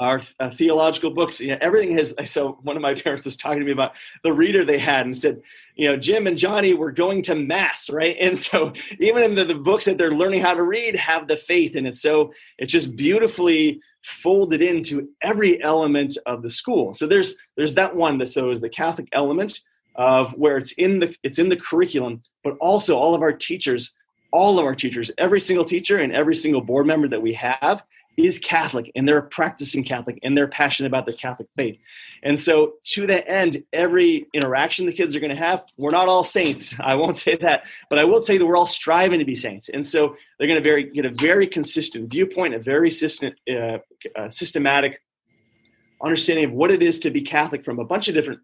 our 0.00 0.22
uh, 0.40 0.50
theological 0.50 1.10
books. 1.10 1.40
You 1.40 1.48
know, 1.48 1.58
everything 1.60 1.96
has. 1.96 2.14
So 2.30 2.58
one 2.62 2.76
of 2.76 2.82
my 2.82 2.94
parents 2.94 3.24
was 3.24 3.36
talking 3.36 3.58
to 3.58 3.64
me 3.64 3.72
about 3.72 3.92
the 4.22 4.32
reader 4.32 4.64
they 4.64 4.78
had 4.78 5.04
and 5.04 5.18
said, 5.18 5.42
you 5.74 5.88
know, 5.88 5.96
Jim 5.96 6.26
and 6.26 6.38
Johnny 6.38 6.74
were 6.74 6.92
going 6.92 7.22
to 7.22 7.34
mass, 7.34 7.90
right? 7.90 8.16
And 8.20 8.38
so 8.38 8.72
even 9.00 9.22
in 9.22 9.34
the, 9.34 9.44
the 9.44 9.54
books 9.54 9.84
that 9.84 9.98
they're 9.98 10.12
learning 10.12 10.42
how 10.42 10.54
to 10.54 10.62
read 10.62 10.96
have 10.96 11.28
the 11.28 11.36
faith 11.36 11.74
in 11.76 11.86
it. 11.86 11.96
So 11.96 12.32
it's 12.58 12.72
just 12.72 12.96
beautifully 12.96 13.80
folded 14.02 14.62
into 14.62 15.08
every 15.22 15.62
element 15.62 16.16
of 16.26 16.42
the 16.42 16.50
school. 16.50 16.94
So 16.94 17.06
there's 17.06 17.36
there's 17.56 17.74
that 17.74 17.94
one 17.94 18.18
that 18.18 18.28
so 18.28 18.50
is 18.50 18.60
the 18.60 18.68
Catholic 18.68 19.08
element 19.12 19.60
of 19.96 20.32
where 20.32 20.56
it's 20.56 20.72
in 20.72 21.00
the 21.00 21.14
it's 21.22 21.38
in 21.38 21.48
the 21.48 21.56
curriculum, 21.56 22.22
but 22.42 22.56
also 22.60 22.96
all 22.96 23.14
of 23.14 23.22
our 23.22 23.32
teachers, 23.32 23.92
all 24.32 24.58
of 24.58 24.64
our 24.64 24.74
teachers, 24.74 25.10
every 25.18 25.40
single 25.40 25.64
teacher 25.64 25.98
and 25.98 26.14
every 26.14 26.34
single 26.34 26.60
board 26.60 26.86
member 26.86 27.08
that 27.08 27.20
we 27.20 27.34
have 27.34 27.82
is 28.16 28.38
Catholic 28.38 28.90
and 28.94 29.06
they're 29.06 29.18
a 29.18 29.22
practicing 29.22 29.84
Catholic 29.84 30.18
and 30.22 30.36
they're 30.36 30.48
passionate 30.48 30.88
about 30.88 31.06
their 31.06 31.14
Catholic 31.14 31.48
faith. 31.56 31.78
And 32.22 32.38
so, 32.38 32.74
to 32.92 33.06
that 33.06 33.28
end, 33.28 33.62
every 33.72 34.26
interaction 34.34 34.86
the 34.86 34.92
kids 34.92 35.16
are 35.16 35.20
going 35.20 35.34
to 35.34 35.36
have, 35.36 35.64
we're 35.76 35.90
not 35.90 36.08
all 36.08 36.24
saints. 36.24 36.74
I 36.80 36.94
won't 36.94 37.16
say 37.16 37.36
that, 37.36 37.64
but 37.88 37.98
I 37.98 38.04
will 38.04 38.22
say 38.22 38.38
that 38.38 38.46
we're 38.46 38.56
all 38.56 38.66
striving 38.66 39.18
to 39.18 39.24
be 39.24 39.34
saints. 39.34 39.68
And 39.68 39.86
so, 39.86 40.16
they're 40.38 40.48
going 40.48 40.62
to 40.62 40.68
very, 40.68 40.84
get 40.84 41.04
a 41.04 41.10
very 41.10 41.46
consistent 41.46 42.10
viewpoint, 42.10 42.54
a 42.54 42.58
very 42.58 42.90
system, 42.90 43.32
uh, 43.50 43.78
uh, 44.16 44.30
systematic 44.30 45.00
understanding 46.02 46.46
of 46.46 46.52
what 46.52 46.70
it 46.70 46.82
is 46.82 46.98
to 47.00 47.10
be 47.10 47.22
Catholic 47.22 47.64
from 47.64 47.78
a 47.78 47.84
bunch 47.84 48.08
of 48.08 48.14
different 48.14 48.40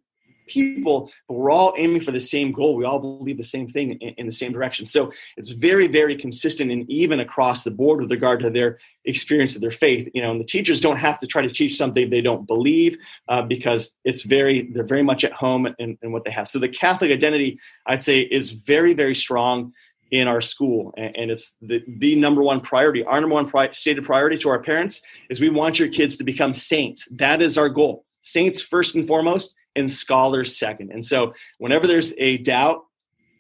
people, 0.46 1.11
but 1.28 1.35
we're 1.35 1.50
all 1.50 1.74
aiming 1.76 2.02
for 2.02 2.12
the 2.12 2.20
same 2.20 2.52
goal. 2.52 2.76
We 2.76 2.85
all 2.85 2.98
believe 2.98 3.37
the 3.37 3.44
same 3.44 3.68
thing 3.68 3.92
in, 3.92 4.14
in, 4.16 4.26
the 4.26 4.32
same 4.32 4.52
direction. 4.52 4.87
So 4.87 5.12
it's 5.37 5.50
very, 5.50 5.88
very 5.88 6.16
consistent 6.16 6.70
and 6.70 6.88
even 6.90 7.20
across 7.20 7.64
the 7.64 7.70
board 7.70 8.00
with 8.00 8.11
regard 8.11 8.40
to 8.40 8.50
their 8.50 8.78
experience 9.04 9.54
of 9.54 9.61
their 9.61 9.70
faith. 9.70 10.09
You 10.14 10.22
know, 10.22 10.30
and 10.30 10.40
the 10.40 10.44
teachers 10.44 10.80
don't 10.80 10.96
have 10.96 11.18
to 11.20 11.26
try 11.26 11.42
to 11.42 11.52
teach 11.52 11.76
something 11.76 12.11
they 12.11 12.20
don't 12.20 12.46
believe 12.46 12.96
uh, 13.28 13.42
because 13.42 13.94
it's 14.04 14.22
very, 14.22 14.70
they're 14.72 14.85
very 14.85 15.02
much 15.02 15.24
at 15.24 15.32
home 15.32 15.68
in, 15.78 15.98
in 16.02 16.12
what 16.12 16.24
they 16.24 16.30
have. 16.30 16.48
So 16.48 16.59
the 16.59 16.68
Catholic 16.68 17.11
identity, 17.11 17.59
I'd 17.87 18.02
say, 18.02 18.20
is 18.20 18.52
very, 18.52 18.94
very 18.94 19.14
strong 19.14 19.72
in 20.12 20.28
our 20.28 20.40
school 20.40 20.94
and 20.96 21.32
it's 21.32 21.56
the, 21.61 21.82
the 21.98 22.14
number 22.14 22.40
one 22.40 22.61
priority 22.61 23.02
our 23.04 23.20
number 23.20 23.35
one 23.35 23.48
pri- 23.48 23.72
stated 23.72 24.04
priority 24.04 24.38
to 24.38 24.48
our 24.48 24.61
parents 24.61 25.02
is 25.30 25.40
we 25.40 25.50
want 25.50 25.80
your 25.80 25.88
kids 25.88 26.16
to 26.16 26.22
become 26.22 26.54
saints 26.54 27.09
that 27.11 27.42
is 27.42 27.59
our 27.59 27.68
goal 27.68 28.04
saints 28.22 28.61
first 28.61 28.94
and 28.94 29.09
foremost 29.09 29.56
and 29.77 29.91
scholars 29.91 30.59
second. 30.59 30.91
And 30.93 31.05
so 31.05 31.35
whenever 31.59 31.87
there's 31.87 32.15
a 32.19 32.39
doubt, 32.39 32.85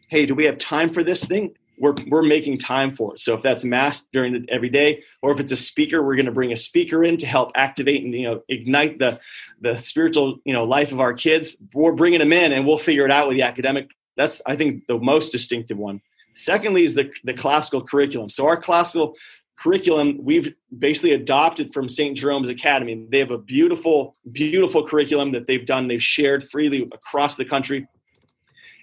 hey, 0.08 0.26
do 0.26 0.34
we 0.34 0.44
have 0.44 0.58
time 0.58 0.92
for 0.92 1.02
this 1.02 1.24
thing? 1.24 1.54
We're, 1.78 1.94
we're 2.08 2.22
making 2.22 2.58
time 2.58 2.96
for 2.96 3.14
it. 3.14 3.20
So 3.20 3.34
if 3.34 3.42
that's 3.42 3.62
mass 3.64 4.06
during 4.12 4.32
the 4.32 4.46
every 4.50 4.70
day, 4.70 5.02
or 5.20 5.32
if 5.32 5.40
it's 5.40 5.52
a 5.52 5.56
speaker, 5.56 6.02
we're 6.02 6.16
going 6.16 6.26
to 6.26 6.32
bring 6.32 6.52
a 6.52 6.56
speaker 6.56 7.04
in 7.04 7.18
to 7.18 7.26
help 7.26 7.52
activate 7.54 8.02
and 8.02 8.14
you 8.14 8.22
know 8.22 8.42
ignite 8.48 8.98
the 8.98 9.20
the 9.60 9.76
spiritual 9.76 10.38
you 10.46 10.54
know 10.54 10.64
life 10.64 10.92
of 10.92 11.00
our 11.00 11.12
kids. 11.12 11.58
We're 11.74 11.92
bringing 11.92 12.20
them 12.20 12.32
in, 12.32 12.52
and 12.52 12.66
we'll 12.66 12.78
figure 12.78 13.04
it 13.04 13.10
out 13.10 13.28
with 13.28 13.36
the 13.36 13.42
academic. 13.42 13.90
That's 14.16 14.40
I 14.46 14.56
think 14.56 14.86
the 14.86 14.98
most 14.98 15.32
distinctive 15.32 15.76
one. 15.76 16.00
Secondly, 16.32 16.82
is 16.82 16.94
the 16.94 17.10
the 17.24 17.34
classical 17.34 17.82
curriculum. 17.82 18.30
So 18.30 18.46
our 18.46 18.56
classical 18.56 19.14
curriculum 19.58 20.18
we've 20.22 20.54
basically 20.78 21.12
adopted 21.12 21.72
from 21.72 21.88
St. 21.88 22.16
Jerome's 22.16 22.48
Academy. 22.48 23.06
They 23.10 23.18
have 23.18 23.30
a 23.30 23.38
beautiful, 23.38 24.14
beautiful 24.32 24.86
curriculum 24.86 25.32
that 25.32 25.46
they've 25.46 25.64
done, 25.64 25.88
they've 25.88 26.02
shared 26.02 26.48
freely 26.48 26.82
across 26.92 27.36
the 27.36 27.44
country. 27.44 27.86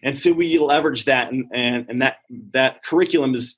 And 0.01 0.17
so 0.17 0.33
we 0.33 0.57
leverage 0.57 1.05
that 1.05 1.31
and, 1.31 1.45
and, 1.53 1.85
and 1.89 2.01
that 2.01 2.17
that 2.51 2.83
curriculum 2.83 3.35
is 3.35 3.57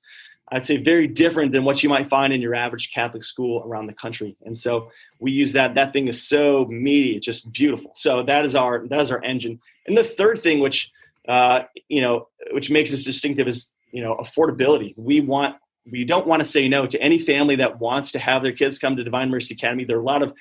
I'd 0.52 0.66
say 0.66 0.78
very 0.78 1.08
different 1.08 1.54
than 1.54 1.64
what 1.64 1.82
you 1.82 1.90
might 1.90 2.08
find 2.08 2.32
in 2.32 2.40
your 2.40 2.54
average 2.54 2.92
Catholic 2.94 3.24
school 3.24 3.64
around 3.66 3.88
the 3.88 3.94
country. 3.94 4.38
And 4.46 4.56
so 4.56 4.92
we 5.20 5.32
use 5.32 5.54
that. 5.54 5.74
That 5.74 5.92
thing 5.92 6.08
is 6.08 6.22
so 6.22 6.66
meaty, 6.66 7.16
it's 7.16 7.26
just 7.26 7.52
beautiful. 7.52 7.92
So 7.96 8.22
that 8.24 8.46
is 8.46 8.56
our 8.56 8.88
that 8.88 9.00
is 9.00 9.12
our 9.12 9.24
engine. 9.24 9.60
And 9.88 9.98
the 9.98 10.04
third 10.04 10.40
thing, 10.40 10.60
which 10.60 10.92
uh, 11.28 11.62
you 11.90 12.02
know, 12.02 12.28
which 12.52 12.70
makes 12.70 12.94
us 12.94 13.04
distinctive, 13.04 13.48
is 13.48 13.74
you 13.92 14.04
know 14.04 14.16
affordability. 14.18 14.94
We 14.98 15.22
want 15.22 15.56
we 15.90 16.04
don't 16.04 16.28
want 16.28 16.42
to 16.42 16.48
say 16.48 16.68
no 16.68 16.88
to 16.88 17.02
any 17.02 17.20
family 17.20 17.56
that 17.58 17.80
wants 17.80 18.12
to 18.14 18.20
have 18.20 18.42
their 18.42 18.52
kids 18.52 18.80
come 18.80 18.96
to 18.96 19.04
Divine 19.04 19.30
Mercy 19.30 19.54
Academy. 19.54 19.86
There 19.86 19.98
are 19.98 20.02
a 20.02 20.04
lot 20.04 20.24
of 20.24 20.34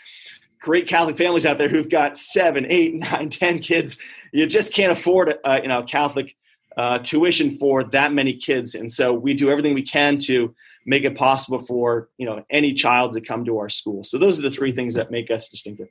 great 0.60 0.88
Catholic 0.88 1.18
families 1.18 1.44
out 1.44 1.58
there 1.58 1.68
who've 1.68 1.88
got 1.88 2.16
seven, 2.16 2.66
eight, 2.68 2.94
nine, 2.94 3.28
ten 3.28 3.58
kids. 3.58 3.98
You 4.32 4.46
just 4.46 4.72
can't 4.72 4.92
afford, 4.92 5.34
uh, 5.44 5.60
you 5.62 5.68
know, 5.68 5.82
Catholic 5.82 6.34
uh, 6.76 6.98
tuition 6.98 7.56
for 7.58 7.84
that 7.84 8.12
many 8.12 8.34
kids, 8.34 8.74
and 8.74 8.92
so 8.92 9.12
we 9.12 9.34
do 9.34 9.48
everything 9.48 9.74
we 9.74 9.82
can 9.82 10.18
to 10.18 10.54
make 10.86 11.04
it 11.04 11.16
possible 11.16 11.60
for 11.60 12.08
you 12.18 12.26
know 12.26 12.44
any 12.50 12.74
child 12.74 13.12
to 13.12 13.20
come 13.20 13.44
to 13.44 13.58
our 13.58 13.68
school. 13.68 14.02
So 14.02 14.18
those 14.18 14.38
are 14.40 14.42
the 14.42 14.50
three 14.50 14.72
things 14.72 14.94
that 14.94 15.10
make 15.10 15.30
us 15.30 15.48
distinctive. 15.48 15.88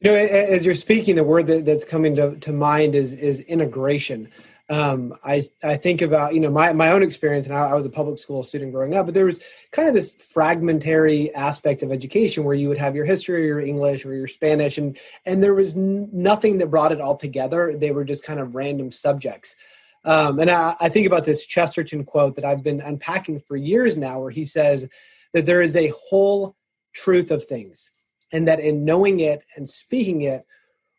You 0.00 0.10
know, 0.10 0.16
as 0.16 0.66
you're 0.66 0.74
speaking, 0.74 1.16
the 1.16 1.24
word 1.24 1.46
that, 1.46 1.64
that's 1.64 1.84
coming 1.84 2.14
to, 2.16 2.36
to 2.36 2.52
mind 2.52 2.94
is 2.94 3.14
is 3.14 3.40
integration 3.40 4.28
um, 4.70 5.12
I 5.24 5.42
I 5.64 5.76
think 5.76 6.00
about 6.00 6.32
you 6.32 6.40
know 6.40 6.50
my 6.50 6.72
my 6.72 6.92
own 6.92 7.02
experience, 7.02 7.46
and 7.46 7.56
I, 7.56 7.70
I, 7.70 7.74
was 7.74 7.86
a 7.86 7.90
public 7.90 8.18
school 8.18 8.44
student 8.44 8.72
growing 8.72 8.94
up, 8.94 9.04
but 9.04 9.16
there 9.16 9.24
was 9.24 9.40
kind 9.72 9.88
of 9.88 9.94
this 9.94 10.14
fragmentary 10.32 11.34
aspect 11.34 11.82
of 11.82 11.90
education 11.90 12.44
where 12.44 12.54
you 12.54 12.68
would 12.68 12.78
have 12.78 12.94
your 12.94 13.04
history, 13.04 13.42
or 13.42 13.46
your 13.46 13.60
English, 13.60 14.06
or 14.06 14.14
your 14.14 14.28
Spanish, 14.28 14.78
and 14.78 14.96
and 15.26 15.42
there 15.42 15.56
was 15.56 15.76
n- 15.76 16.08
nothing 16.12 16.58
that 16.58 16.70
brought 16.70 16.92
it 16.92 17.00
all 17.00 17.16
together. 17.16 17.74
They 17.76 17.90
were 17.90 18.04
just 18.04 18.24
kind 18.24 18.38
of 18.38 18.54
random 18.54 18.92
subjects. 18.92 19.56
Um, 20.04 20.38
and 20.38 20.48
I, 20.48 20.74
I 20.80 20.88
think 20.88 21.06
about 21.06 21.24
this 21.24 21.44
Chesterton 21.44 22.04
quote 22.04 22.36
that 22.36 22.44
I've 22.44 22.62
been 22.62 22.80
unpacking 22.80 23.40
for 23.40 23.56
years 23.56 23.98
now, 23.98 24.20
where 24.20 24.30
he 24.30 24.44
says 24.44 24.88
that 25.34 25.46
there 25.46 25.62
is 25.62 25.76
a 25.76 25.92
whole 26.08 26.54
truth 26.94 27.32
of 27.32 27.44
things, 27.44 27.90
and 28.32 28.46
that 28.46 28.60
in 28.60 28.84
knowing 28.84 29.18
it 29.18 29.42
and 29.56 29.68
speaking 29.68 30.22
it, 30.22 30.46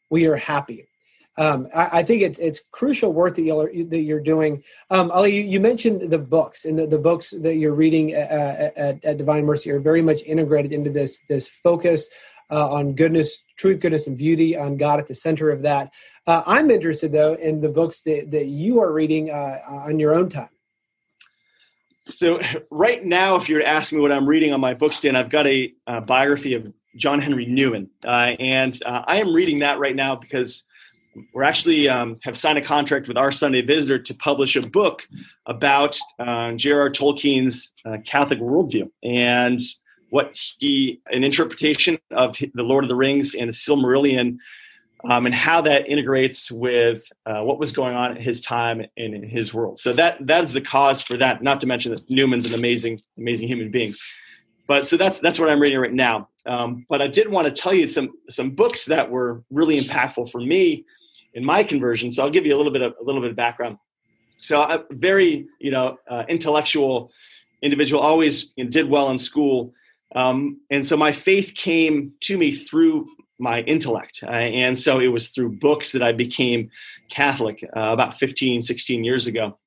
we 0.10 0.28
are 0.28 0.36
happy. 0.36 0.90
Um, 1.38 1.68
I, 1.74 1.90
I, 2.00 2.04
think 2.04 2.24
it's 2.24 2.40
it's 2.40 2.60
crucial 2.72 3.14
work 3.14 3.36
that 3.36 3.44
you're 3.44 3.72
that 3.86 4.02
you're 4.02 4.20
doing. 4.20 4.64
Um, 4.90 5.10
Ali, 5.12 5.34
you, 5.34 5.44
you, 5.44 5.60
mentioned 5.62 6.02
the 6.02 6.20
books 6.20 6.66
and 6.66 6.78
the, 6.78 6.86
the 6.86 7.00
books 7.00 7.32
that 7.32 7.56
you're 7.56 7.74
reading 7.74 8.12
at, 8.12 8.78
at, 8.78 9.06
at, 9.06 9.18
Divine 9.18 9.46
Mercy 9.46 9.72
are 9.72 9.80
very 9.80 10.02
much 10.02 10.24
integrated 10.24 10.74
into 10.74 10.90
this 10.90 11.22
this 11.30 11.48
focus 11.48 12.10
uh, 12.50 12.70
on 12.70 12.96
goodness, 12.96 13.42
truth, 13.58 13.80
goodness, 13.80 14.08
and 14.08 14.18
beauty, 14.18 14.58
on 14.58 14.76
God 14.76 15.00
at 15.00 15.08
the 15.08 15.16
center 15.16 15.50
of 15.50 15.62
that. 15.62 15.92
Uh, 16.28 16.44
I'm 16.46 16.70
interested 16.70 17.14
though 17.14 17.34
in 17.34 17.62
the 17.62 17.70
books 17.70 18.02
that 18.02 18.32
that 18.32 18.48
you 18.48 18.82
are 18.82 18.92
reading 18.92 19.32
uh, 19.32 19.58
on 19.68 20.00
your 20.00 20.14
own 20.14 20.28
time. 20.28 20.50
So 22.10 22.42
right 22.70 23.06
now, 23.06 23.36
if 23.38 23.48
you 23.48 23.56
were 23.56 23.62
to 23.62 23.68
ask 23.68 23.94
me 23.94 24.02
what 24.02 24.12
I'm 24.12 24.28
reading 24.28 24.52
on 24.54 24.60
my 24.60 24.74
bookstand, 24.74 25.16
I've 25.16 25.30
got 25.30 25.48
a, 25.48 25.74
biography 26.06 26.56
of 26.56 26.74
John 26.98 27.22
Henry 27.22 27.46
Newman, 27.46 27.90
uh, 28.06 28.36
and 28.38 28.78
uh, 28.86 29.04
I 29.08 29.18
am 29.18 29.34
reading 29.34 29.60
that 29.60 29.80
right 29.80 29.96
now 29.96 30.18
because 30.18 30.66
we're 31.34 31.44
actually 31.44 31.90
um, 31.90 32.20
have 32.24 32.38
signed 32.38 32.58
a 32.58 32.62
contract 32.62 33.08
with 33.08 33.18
our 33.18 33.32
Sunday 33.32 33.62
Visitor 33.62 34.00
to 34.00 34.14
publish 34.14 34.56
a 34.56 34.62
book 34.62 35.08
about 35.46 35.98
uh, 36.20 36.54
J.R.R. 36.54 36.90
Tolkien's 36.90 37.74
uh, 37.86 37.98
Catholic 38.06 38.40
worldview 38.40 38.90
and 39.04 39.60
what 40.10 40.38
he 40.60 41.02
an 41.08 41.24
interpretation 41.24 41.98
of 42.12 42.38
the 42.54 42.64
Lord 42.64 42.84
of 42.84 42.90
the 42.90 42.96
Rings 42.96 43.36
and 43.36 43.50
the 43.50 43.54
Silmarillion, 43.54 44.38
um, 45.10 45.26
and 45.26 45.34
how 45.34 45.62
that 45.62 45.88
integrates 45.88 46.52
with 46.52 47.04
uh, 47.26 47.42
what 47.42 47.60
was 47.60 47.72
going 47.72 47.96
on 47.96 48.12
at 48.12 48.22
his 48.22 48.40
time 48.42 48.82
and 48.98 49.14
in 49.14 49.24
his 49.24 49.54
world. 49.54 49.80
So 49.80 49.94
that 49.94 50.26
that 50.28 50.44
is 50.44 50.54
the 50.54 50.62
cause 50.62 51.02
for 51.02 51.18
that. 51.18 51.42
Not 51.42 51.62
to 51.62 51.68
mention 51.68 51.92
that 51.94 52.10
Newman's 52.10 52.46
an 52.46 52.54
amazing 52.54 53.02
amazing 53.18 53.48
human 53.48 53.72
being. 53.72 53.96
But 54.68 54.88
so 54.88 54.96
that's 54.96 55.20
that's 55.20 55.40
what 55.40 55.50
I'm 55.50 55.60
reading 55.60 55.80
right 55.80 55.94
now. 55.94 56.30
Um, 56.46 56.86
but 56.90 57.02
I 57.02 57.08
did 57.08 57.30
want 57.30 57.46
to 57.48 57.52
tell 57.52 57.74
you 57.74 57.88
some 57.88 58.12
some 58.30 58.52
books 58.52 58.86
that 58.86 59.10
were 59.10 59.44
really 59.50 59.82
impactful 59.82 60.32
for 60.32 60.40
me 60.40 60.86
in 61.34 61.44
my 61.44 61.64
conversion. 61.64 62.12
So 62.12 62.24
I'll 62.24 62.30
give 62.30 62.46
you 62.46 62.56
a 62.56 62.58
little 62.58 62.72
bit 62.72 62.82
of 62.82 62.94
a 63.00 63.04
little 63.04 63.22
bit 63.22 63.32
of 63.32 63.36
background. 63.36 63.78
So 64.40 64.62
I'm 64.62 64.84
very, 64.90 65.48
you 65.60 65.72
know, 65.72 65.98
uh, 66.10 66.24
intellectual 66.28 67.12
individual. 67.62 68.02
Always 68.02 68.52
you 68.56 68.64
know, 68.64 68.70
did 68.70 68.90
well 68.90 69.10
in 69.12 69.18
school, 69.18 69.74
um, 70.16 70.60
and 70.70 70.86
so 70.86 70.98
my 70.98 71.12
faith 71.12 71.54
came 71.56 72.14
to 72.22 72.38
me 72.38 72.56
through 72.56 73.08
my 73.40 73.62
intellect. 73.62 74.24
Uh, 74.24 74.30
and 74.30 74.80
so 74.80 75.00
it 75.00 75.08
was 75.08 75.30
through 75.30 75.58
books 75.58 75.92
that 75.94 76.04
I 76.04 76.12
became 76.12 76.70
Catholic 77.10 77.68
uh, 77.76 77.80
about 77.80 78.20
15, 78.20 78.62
16 78.62 79.04
years 79.04 79.26
ago. 79.26 79.58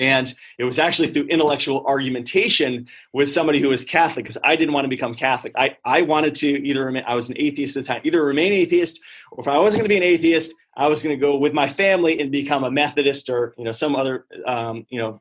And 0.00 0.34
it 0.58 0.64
was 0.64 0.78
actually 0.78 1.12
through 1.12 1.24
intellectual 1.24 1.84
argumentation 1.86 2.88
with 3.12 3.30
somebody 3.30 3.60
who 3.60 3.68
was 3.68 3.84
Catholic 3.84 4.24
because 4.24 4.38
I 4.42 4.56
didn't 4.56 4.72
want 4.72 4.86
to 4.86 4.88
become 4.88 5.14
Catholic. 5.14 5.52
I, 5.56 5.76
I 5.84 6.00
wanted 6.00 6.34
to 6.36 6.48
either 6.66 6.86
remain, 6.86 7.04
I 7.06 7.14
was 7.14 7.28
an 7.28 7.36
atheist 7.38 7.76
at 7.76 7.84
the 7.84 7.88
time, 7.88 8.00
either 8.04 8.24
remain 8.24 8.52
atheist 8.54 8.98
or 9.30 9.42
if 9.42 9.48
I 9.48 9.58
wasn't 9.58 9.80
going 9.80 9.90
to 9.90 9.94
be 9.94 9.98
an 9.98 10.02
atheist, 10.02 10.54
I 10.74 10.88
was 10.88 11.02
going 11.02 11.14
to 11.14 11.20
go 11.20 11.36
with 11.36 11.52
my 11.52 11.68
family 11.68 12.18
and 12.18 12.32
become 12.32 12.64
a 12.64 12.70
Methodist 12.70 13.28
or, 13.28 13.54
you 13.58 13.64
know, 13.64 13.72
some 13.72 13.94
other, 13.94 14.24
um, 14.46 14.86
you 14.88 14.98
know, 14.98 15.20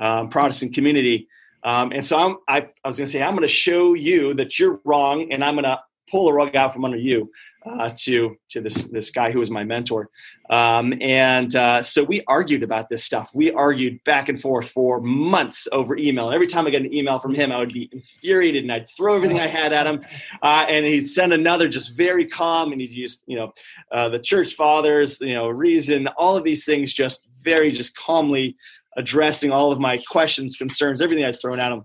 um, 0.00 0.28
Protestant 0.28 0.74
community. 0.74 1.28
Um, 1.64 1.90
and 1.90 2.06
so 2.06 2.16
I'm, 2.16 2.36
I, 2.46 2.68
I 2.84 2.88
was 2.88 2.98
going 2.98 3.06
to 3.06 3.12
say, 3.12 3.22
I'm 3.22 3.34
going 3.34 3.46
to 3.46 3.52
show 3.52 3.94
you 3.94 4.32
that 4.34 4.60
you're 4.60 4.80
wrong 4.84 5.32
and 5.32 5.44
I'm 5.44 5.54
going 5.54 5.64
to 5.64 5.80
pull 6.08 6.26
the 6.26 6.32
rug 6.32 6.54
out 6.54 6.72
from 6.72 6.84
under 6.84 6.96
you 6.96 7.30
uh, 7.64 7.90
to 7.94 8.36
to 8.48 8.60
this 8.60 8.84
this 8.84 9.10
guy 9.10 9.30
who 9.30 9.38
was 9.38 9.50
my 9.50 9.64
mentor, 9.64 10.08
um, 10.48 10.94
and 11.00 11.54
uh, 11.54 11.82
so 11.82 12.02
we 12.02 12.22
argued 12.26 12.62
about 12.62 12.88
this 12.88 13.04
stuff. 13.04 13.30
We 13.34 13.50
argued 13.52 14.02
back 14.04 14.28
and 14.28 14.40
forth 14.40 14.70
for 14.70 15.00
months 15.00 15.68
over 15.72 15.96
email. 15.96 16.26
And 16.26 16.34
Every 16.34 16.46
time 16.46 16.66
I 16.66 16.70
get 16.70 16.82
an 16.82 16.92
email 16.94 17.18
from 17.18 17.34
him, 17.34 17.52
I 17.52 17.58
would 17.58 17.72
be 17.72 17.90
infuriated 17.92 18.62
and 18.62 18.72
I'd 18.72 18.88
throw 18.88 19.16
everything 19.16 19.40
I 19.40 19.46
had 19.46 19.72
at 19.72 19.86
him, 19.86 20.04
uh, 20.42 20.66
and 20.68 20.86
he'd 20.86 21.06
send 21.06 21.32
another 21.32 21.68
just 21.68 21.96
very 21.96 22.26
calm, 22.26 22.72
and 22.72 22.80
he'd 22.80 22.90
use 22.90 23.22
you 23.26 23.36
know 23.36 23.52
uh, 23.92 24.08
the 24.08 24.18
church 24.18 24.54
fathers, 24.54 25.20
you 25.20 25.34
know 25.34 25.48
reason, 25.48 26.08
all 26.08 26.36
of 26.36 26.44
these 26.44 26.64
things, 26.64 26.92
just 26.92 27.28
very 27.42 27.70
just 27.70 27.96
calmly 27.96 28.56
addressing 28.96 29.50
all 29.50 29.70
of 29.70 29.78
my 29.78 29.98
questions, 30.08 30.56
concerns, 30.56 31.00
everything 31.00 31.24
I'd 31.24 31.40
thrown 31.40 31.60
at 31.60 31.72
him. 31.72 31.84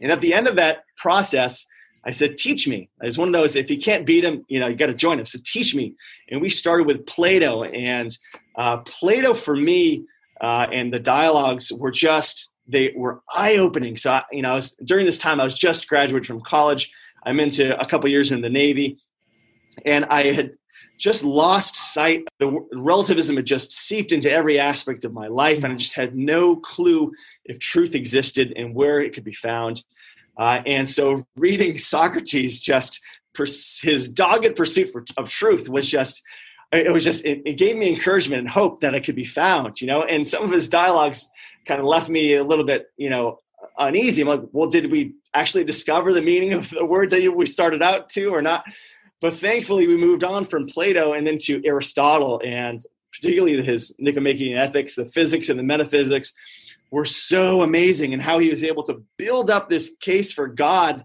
And 0.00 0.12
at 0.12 0.20
the 0.20 0.34
end 0.34 0.46
of 0.46 0.56
that 0.56 0.84
process, 0.96 1.66
I 2.04 2.12
said, 2.12 2.38
teach 2.38 2.66
me. 2.66 2.88
It's 3.02 3.18
one 3.18 3.28
of 3.28 3.34
those, 3.34 3.56
if 3.56 3.70
you 3.70 3.78
can't 3.78 4.06
beat 4.06 4.24
him, 4.24 4.44
you 4.48 4.58
know, 4.58 4.68
you 4.68 4.76
got 4.76 4.86
to 4.86 4.94
join 4.94 5.18
him. 5.18 5.26
So 5.26 5.38
teach 5.44 5.74
me. 5.74 5.94
And 6.30 6.40
we 6.40 6.48
started 6.48 6.86
with 6.86 7.04
Plato. 7.04 7.64
And 7.64 8.16
uh, 8.56 8.78
Plato, 8.78 9.34
for 9.34 9.54
me, 9.54 10.04
uh, 10.40 10.66
and 10.72 10.90
the 10.92 10.98
dialogues 10.98 11.70
were 11.70 11.90
just, 11.90 12.52
they 12.66 12.94
were 12.96 13.20
eye 13.34 13.56
opening. 13.56 13.98
So, 13.98 14.12
I, 14.12 14.22
you 14.32 14.40
know, 14.42 14.52
I 14.52 14.54
was, 14.54 14.74
during 14.84 15.04
this 15.04 15.18
time, 15.18 15.40
I 15.40 15.44
was 15.44 15.54
just 15.54 15.88
graduated 15.88 16.26
from 16.26 16.40
college. 16.40 16.90
I'm 17.26 17.38
into 17.38 17.78
a 17.78 17.86
couple 17.86 18.08
years 18.08 18.32
in 18.32 18.40
the 18.40 18.48
Navy. 18.48 18.98
And 19.84 20.06
I 20.06 20.32
had 20.32 20.52
just 20.98 21.22
lost 21.22 21.76
sight. 21.76 22.24
The 22.38 22.66
relativism 22.72 23.36
had 23.36 23.46
just 23.46 23.72
seeped 23.72 24.12
into 24.12 24.30
every 24.30 24.58
aspect 24.58 25.04
of 25.04 25.12
my 25.12 25.26
life. 25.26 25.62
And 25.64 25.72
I 25.74 25.76
just 25.76 25.94
had 25.94 26.16
no 26.16 26.56
clue 26.56 27.12
if 27.44 27.58
truth 27.58 27.94
existed 27.94 28.54
and 28.56 28.74
where 28.74 29.00
it 29.00 29.14
could 29.14 29.24
be 29.24 29.34
found. 29.34 29.82
Uh, 30.38 30.62
and 30.66 30.88
so 30.88 31.26
reading 31.36 31.78
Socrates, 31.78 32.60
just 32.60 33.00
pers- 33.34 33.80
his 33.80 34.08
dogged 34.08 34.56
pursuit 34.56 34.90
for, 34.92 35.04
of 35.16 35.28
truth 35.28 35.68
was 35.68 35.88
just, 35.88 36.22
it 36.72 36.92
was 36.92 37.04
just, 37.04 37.24
it, 37.24 37.42
it, 37.44 37.54
gave 37.54 37.76
me 37.76 37.88
encouragement 37.88 38.40
and 38.40 38.48
hope 38.48 38.80
that 38.80 38.94
it 38.94 39.04
could 39.04 39.16
be 39.16 39.24
found, 39.24 39.80
you 39.80 39.86
know, 39.86 40.02
and 40.02 40.26
some 40.26 40.44
of 40.44 40.50
his 40.50 40.68
dialogues 40.68 41.28
kind 41.66 41.80
of 41.80 41.86
left 41.86 42.08
me 42.08 42.34
a 42.34 42.44
little 42.44 42.64
bit, 42.64 42.86
you 42.96 43.10
know, 43.10 43.38
uneasy. 43.76 44.22
I'm 44.22 44.28
like, 44.28 44.42
well, 44.52 44.68
did 44.68 44.90
we 44.90 45.14
actually 45.34 45.64
discover 45.64 46.12
the 46.12 46.22
meaning 46.22 46.52
of 46.52 46.70
the 46.70 46.84
word 46.84 47.10
that 47.10 47.34
we 47.34 47.46
started 47.46 47.82
out 47.82 48.08
to 48.10 48.28
or 48.28 48.40
not? 48.40 48.64
But 49.20 49.36
thankfully, 49.36 49.86
we 49.86 49.96
moved 49.96 50.24
on 50.24 50.46
from 50.46 50.66
Plato 50.66 51.12
and 51.12 51.26
then 51.26 51.38
to 51.42 51.60
Aristotle 51.64 52.40
and 52.44 52.84
particularly 53.12 53.62
his 53.62 53.94
Nicomachean 53.98 54.56
ethics, 54.56 54.94
the 54.94 55.04
physics 55.04 55.48
and 55.48 55.58
the 55.58 55.64
metaphysics 55.64 56.32
were 56.90 57.04
so 57.04 57.62
amazing 57.62 58.12
and 58.12 58.22
how 58.22 58.38
he 58.38 58.50
was 58.50 58.64
able 58.64 58.82
to 58.84 59.02
build 59.16 59.50
up 59.50 59.68
this 59.68 59.94
case 60.00 60.32
for 60.32 60.46
God 60.48 61.04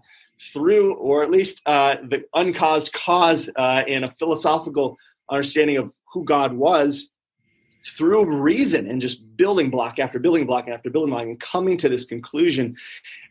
through, 0.52 0.94
or 0.94 1.22
at 1.22 1.30
least 1.30 1.62
uh, 1.66 1.96
the 2.08 2.24
uncaused 2.34 2.92
cause 2.92 3.48
uh, 3.56 3.82
in 3.86 4.04
a 4.04 4.10
philosophical 4.18 4.96
understanding 5.30 5.76
of 5.76 5.92
who 6.12 6.24
God 6.24 6.52
was 6.52 7.12
through 7.96 8.24
reason 8.24 8.90
and 8.90 9.00
just 9.00 9.36
building 9.36 9.70
block 9.70 9.98
after 9.98 10.18
building 10.18 10.44
block 10.44 10.68
after 10.68 10.90
building 10.90 11.10
block 11.10 11.22
and 11.22 11.38
coming 11.38 11.76
to 11.76 11.88
this 11.88 12.04
conclusion. 12.04 12.74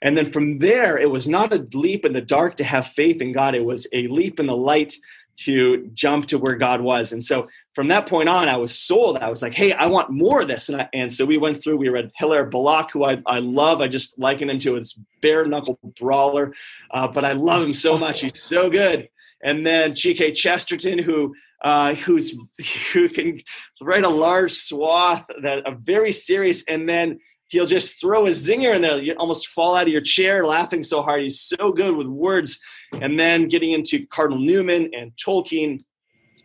And 0.02 0.18
then 0.18 0.32
from 0.32 0.60
there, 0.60 0.98
it 0.98 1.10
was 1.10 1.28
not 1.28 1.54
a 1.54 1.68
leap 1.74 2.06
in 2.06 2.14
the 2.14 2.22
dark 2.22 2.56
to 2.58 2.64
have 2.64 2.88
faith 2.88 3.22
in 3.22 3.34
God, 3.34 3.54
it 3.56 3.66
was 3.66 3.88
a 3.92 4.08
leap 4.08 4.40
in 4.40 4.48
the 4.48 4.56
light 4.56 4.94
to 5.38 5.90
jump 5.94 6.28
to 6.28 6.38
where 6.38 6.56
God 6.56 6.82
was. 6.82 7.12
And 7.12 7.24
so 7.24 7.48
from 7.74 7.90
that 7.90 8.08
point 8.08 8.30
on, 8.30 8.48
I 8.48 8.58
was 8.58 8.78
sold. 8.78 9.18
I 9.18 9.30
was 9.30 9.42
like, 9.42 9.54
hey, 9.54 9.74
I 9.74 9.88
want 9.88 10.10
more 10.10 10.42
of 10.42 10.48
this. 10.48 10.70
And, 10.70 10.82
I, 10.82 10.90
and 10.94 11.12
so 11.12 11.26
we 11.26 11.38
went 11.38 11.62
through, 11.62 11.78
we 11.78 11.90
read 11.90 12.12
Hilaire 12.16 12.46
Belloc, 12.46 12.92
who 12.92 13.04
I, 13.04 13.22
I 13.26 13.40
love. 13.40 13.82
I 13.82 13.88
just 13.88 14.18
liken 14.18 14.50
him 14.50 14.60
to 14.60 14.80
this 14.80 14.98
bare 15.22 15.46
knuckle 15.46 15.78
brawler, 16.00 16.54
uh, 16.92 17.08
but 17.08 17.26
I 17.26 17.34
love 17.34 17.62
him 17.62 17.74
so 17.74 17.98
much. 17.98 18.22
He's 18.22 18.42
so 18.42 18.70
good. 18.70 19.10
And 19.44 19.66
then 19.66 19.94
G.K. 19.94 20.32
Chesterton, 20.32 21.00
who 21.00 21.36
uh, 21.64 21.94
who's 21.96 22.36
who 22.94 23.10
can 23.10 23.42
write 23.82 24.06
a 24.06 24.10
large 24.10 24.54
swath 24.54 25.26
that 25.42 25.66
are 25.66 25.76
very 25.76 26.14
serious, 26.14 26.64
and 26.70 26.88
then 26.88 27.20
he'll 27.50 27.66
just 27.66 28.00
throw 28.00 28.26
a 28.26 28.30
zinger 28.30 28.76
in 28.76 28.82
there. 28.82 28.98
You 28.98 29.14
almost 29.14 29.48
fall 29.48 29.76
out 29.76 29.84
of 29.84 29.90
your 29.90 30.02
chair 30.02 30.46
laughing 30.46 30.84
so 30.84 31.02
hard. 31.02 31.24
He's 31.24 31.40
so 31.40 31.72
good 31.72 31.96
with 31.96 32.08
words. 32.08 32.60
And 32.94 33.20
then 33.20 33.48
getting 33.48 33.72
into 33.72 34.06
Cardinal 34.08 34.40
Newman 34.40 34.92
and 34.94 35.12
Tolkien, 35.16 35.84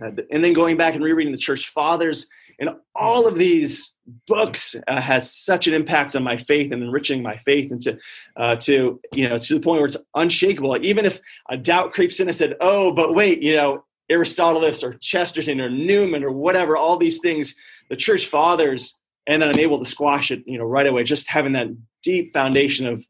uh, 0.03 0.11
and 0.31 0.45
then 0.45 0.53
going 0.53 0.77
back 0.77 0.95
and 0.95 1.05
rereading 1.05 1.33
the 1.33 1.39
Church 1.39 1.69
Fathers. 1.69 2.29
And 2.59 2.71
all 2.95 3.27
of 3.27 3.39
these 3.39 3.95
books 4.27 4.77
uh, 4.87 5.01
had 5.01 5.25
such 5.25 5.67
an 5.67 5.73
impact 5.73 6.15
on 6.15 6.23
my 6.23 6.37
faith 6.37 6.73
and 6.73 6.83
enriching 6.83 7.23
my 7.23 7.39
faith 7.39 7.73
into 7.73 7.99
uh, 8.37 8.57
to 8.57 9.01
you 9.15 9.29
know 9.29 9.39
to 9.39 9.55
the 9.55 9.61
point 9.61 9.79
where 9.79 9.87
it's 9.87 9.97
unshakable. 10.15 10.77
Even 10.85 11.07
if 11.07 11.21
a 11.49 11.57
doubt 11.57 11.95
creeps 11.95 12.21
in, 12.21 12.29
I 12.29 12.33
said, 12.33 12.57
"Oh, 12.61 12.93
but 12.93 13.15
wait, 13.15 13.41
you 13.41 13.55
know, 13.55 13.85
Aristotle 14.11 14.67
or 14.67 14.95
Chesterton 15.01 15.59
or 15.59 15.71
Newman 15.71 16.23
or 16.23 16.33
whatever, 16.33 16.77
all 16.77 16.99
these 16.99 17.21
things, 17.21 17.55
the 17.89 17.97
Church 17.97 18.27
Fathers 18.27 19.00
and 19.27 19.41
then 19.41 19.49
I'm 19.49 19.59
able 19.59 19.79
to 19.79 19.85
squash 19.85 20.31
it, 20.31 20.43
you 20.47 20.59
know, 20.59 20.65
right 20.65 20.87
away. 20.87 21.05
Just 21.05 21.29
having 21.29 21.53
that 21.53 21.69
deep 22.03 22.33
foundation 22.33 22.87
of 22.87 23.05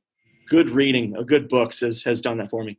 good 0.48 0.70
reading, 0.70 1.16
of 1.16 1.26
good 1.26 1.48
books, 1.48 1.80
has 1.80 2.02
has 2.04 2.20
done 2.20 2.38
that 2.38 2.50
for 2.50 2.64
me. 2.64 2.78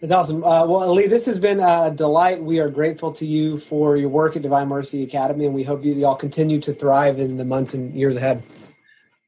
That's 0.00 0.12
awesome. 0.12 0.42
Uh, 0.42 0.66
well, 0.66 0.82
Ali, 0.82 1.08
this 1.08 1.26
has 1.26 1.38
been 1.38 1.60
a 1.60 1.92
delight. 1.94 2.42
We 2.42 2.58
are 2.58 2.70
grateful 2.70 3.12
to 3.12 3.26
you 3.26 3.58
for 3.58 3.98
your 3.98 4.08
work 4.08 4.34
at 4.34 4.42
Divine 4.42 4.68
Mercy 4.68 5.02
Academy, 5.02 5.44
and 5.44 5.54
we 5.54 5.62
hope 5.62 5.84
you 5.84 6.04
all 6.06 6.16
continue 6.16 6.58
to 6.60 6.72
thrive 6.72 7.18
in 7.18 7.36
the 7.36 7.44
months 7.44 7.74
and 7.74 7.94
years 7.94 8.16
ahead. 8.16 8.42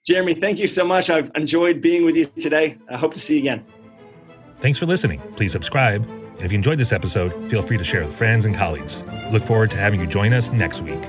Jeremy, 0.07 0.35
thank 0.35 0.59
you 0.59 0.67
so 0.67 0.85
much. 0.85 1.11
I've 1.11 1.31
enjoyed 1.35 1.81
being 1.83 2.05
with 2.05 2.17
you 2.17 2.25
today. 2.25 2.79
I 2.91 2.97
hope 2.97 3.13
to 3.15 3.21
see 3.21 3.35
you 3.35 3.41
again. 3.41 3.65
Thanks 4.61 4.79
for 4.79 4.87
listening. 4.87 5.21
Please 5.37 5.53
subscribe. 5.53 6.05
And 6.07 6.43
if 6.43 6.51
you 6.51 6.57
enjoyed 6.57 6.79
this 6.79 6.91
episode, 6.91 7.51
feel 7.51 7.63
free 7.63 7.77
to 7.77 7.85
share 7.85 8.05
with 8.05 8.17
friends 8.17 8.47
and 8.47 8.55
colleagues. 8.55 9.05
Look 9.31 9.45
forward 9.45 9.71
to 9.73 9.77
having 9.77 10.01
you 10.01 10.07
join 10.07 10.33
us 10.33 10.51
next 10.51 10.81
week. 10.81 11.03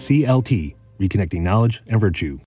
CLT, 0.00 0.74
Reconnecting 0.98 1.42
Knowledge 1.42 1.82
and 1.90 2.00
Virtue. 2.00 2.40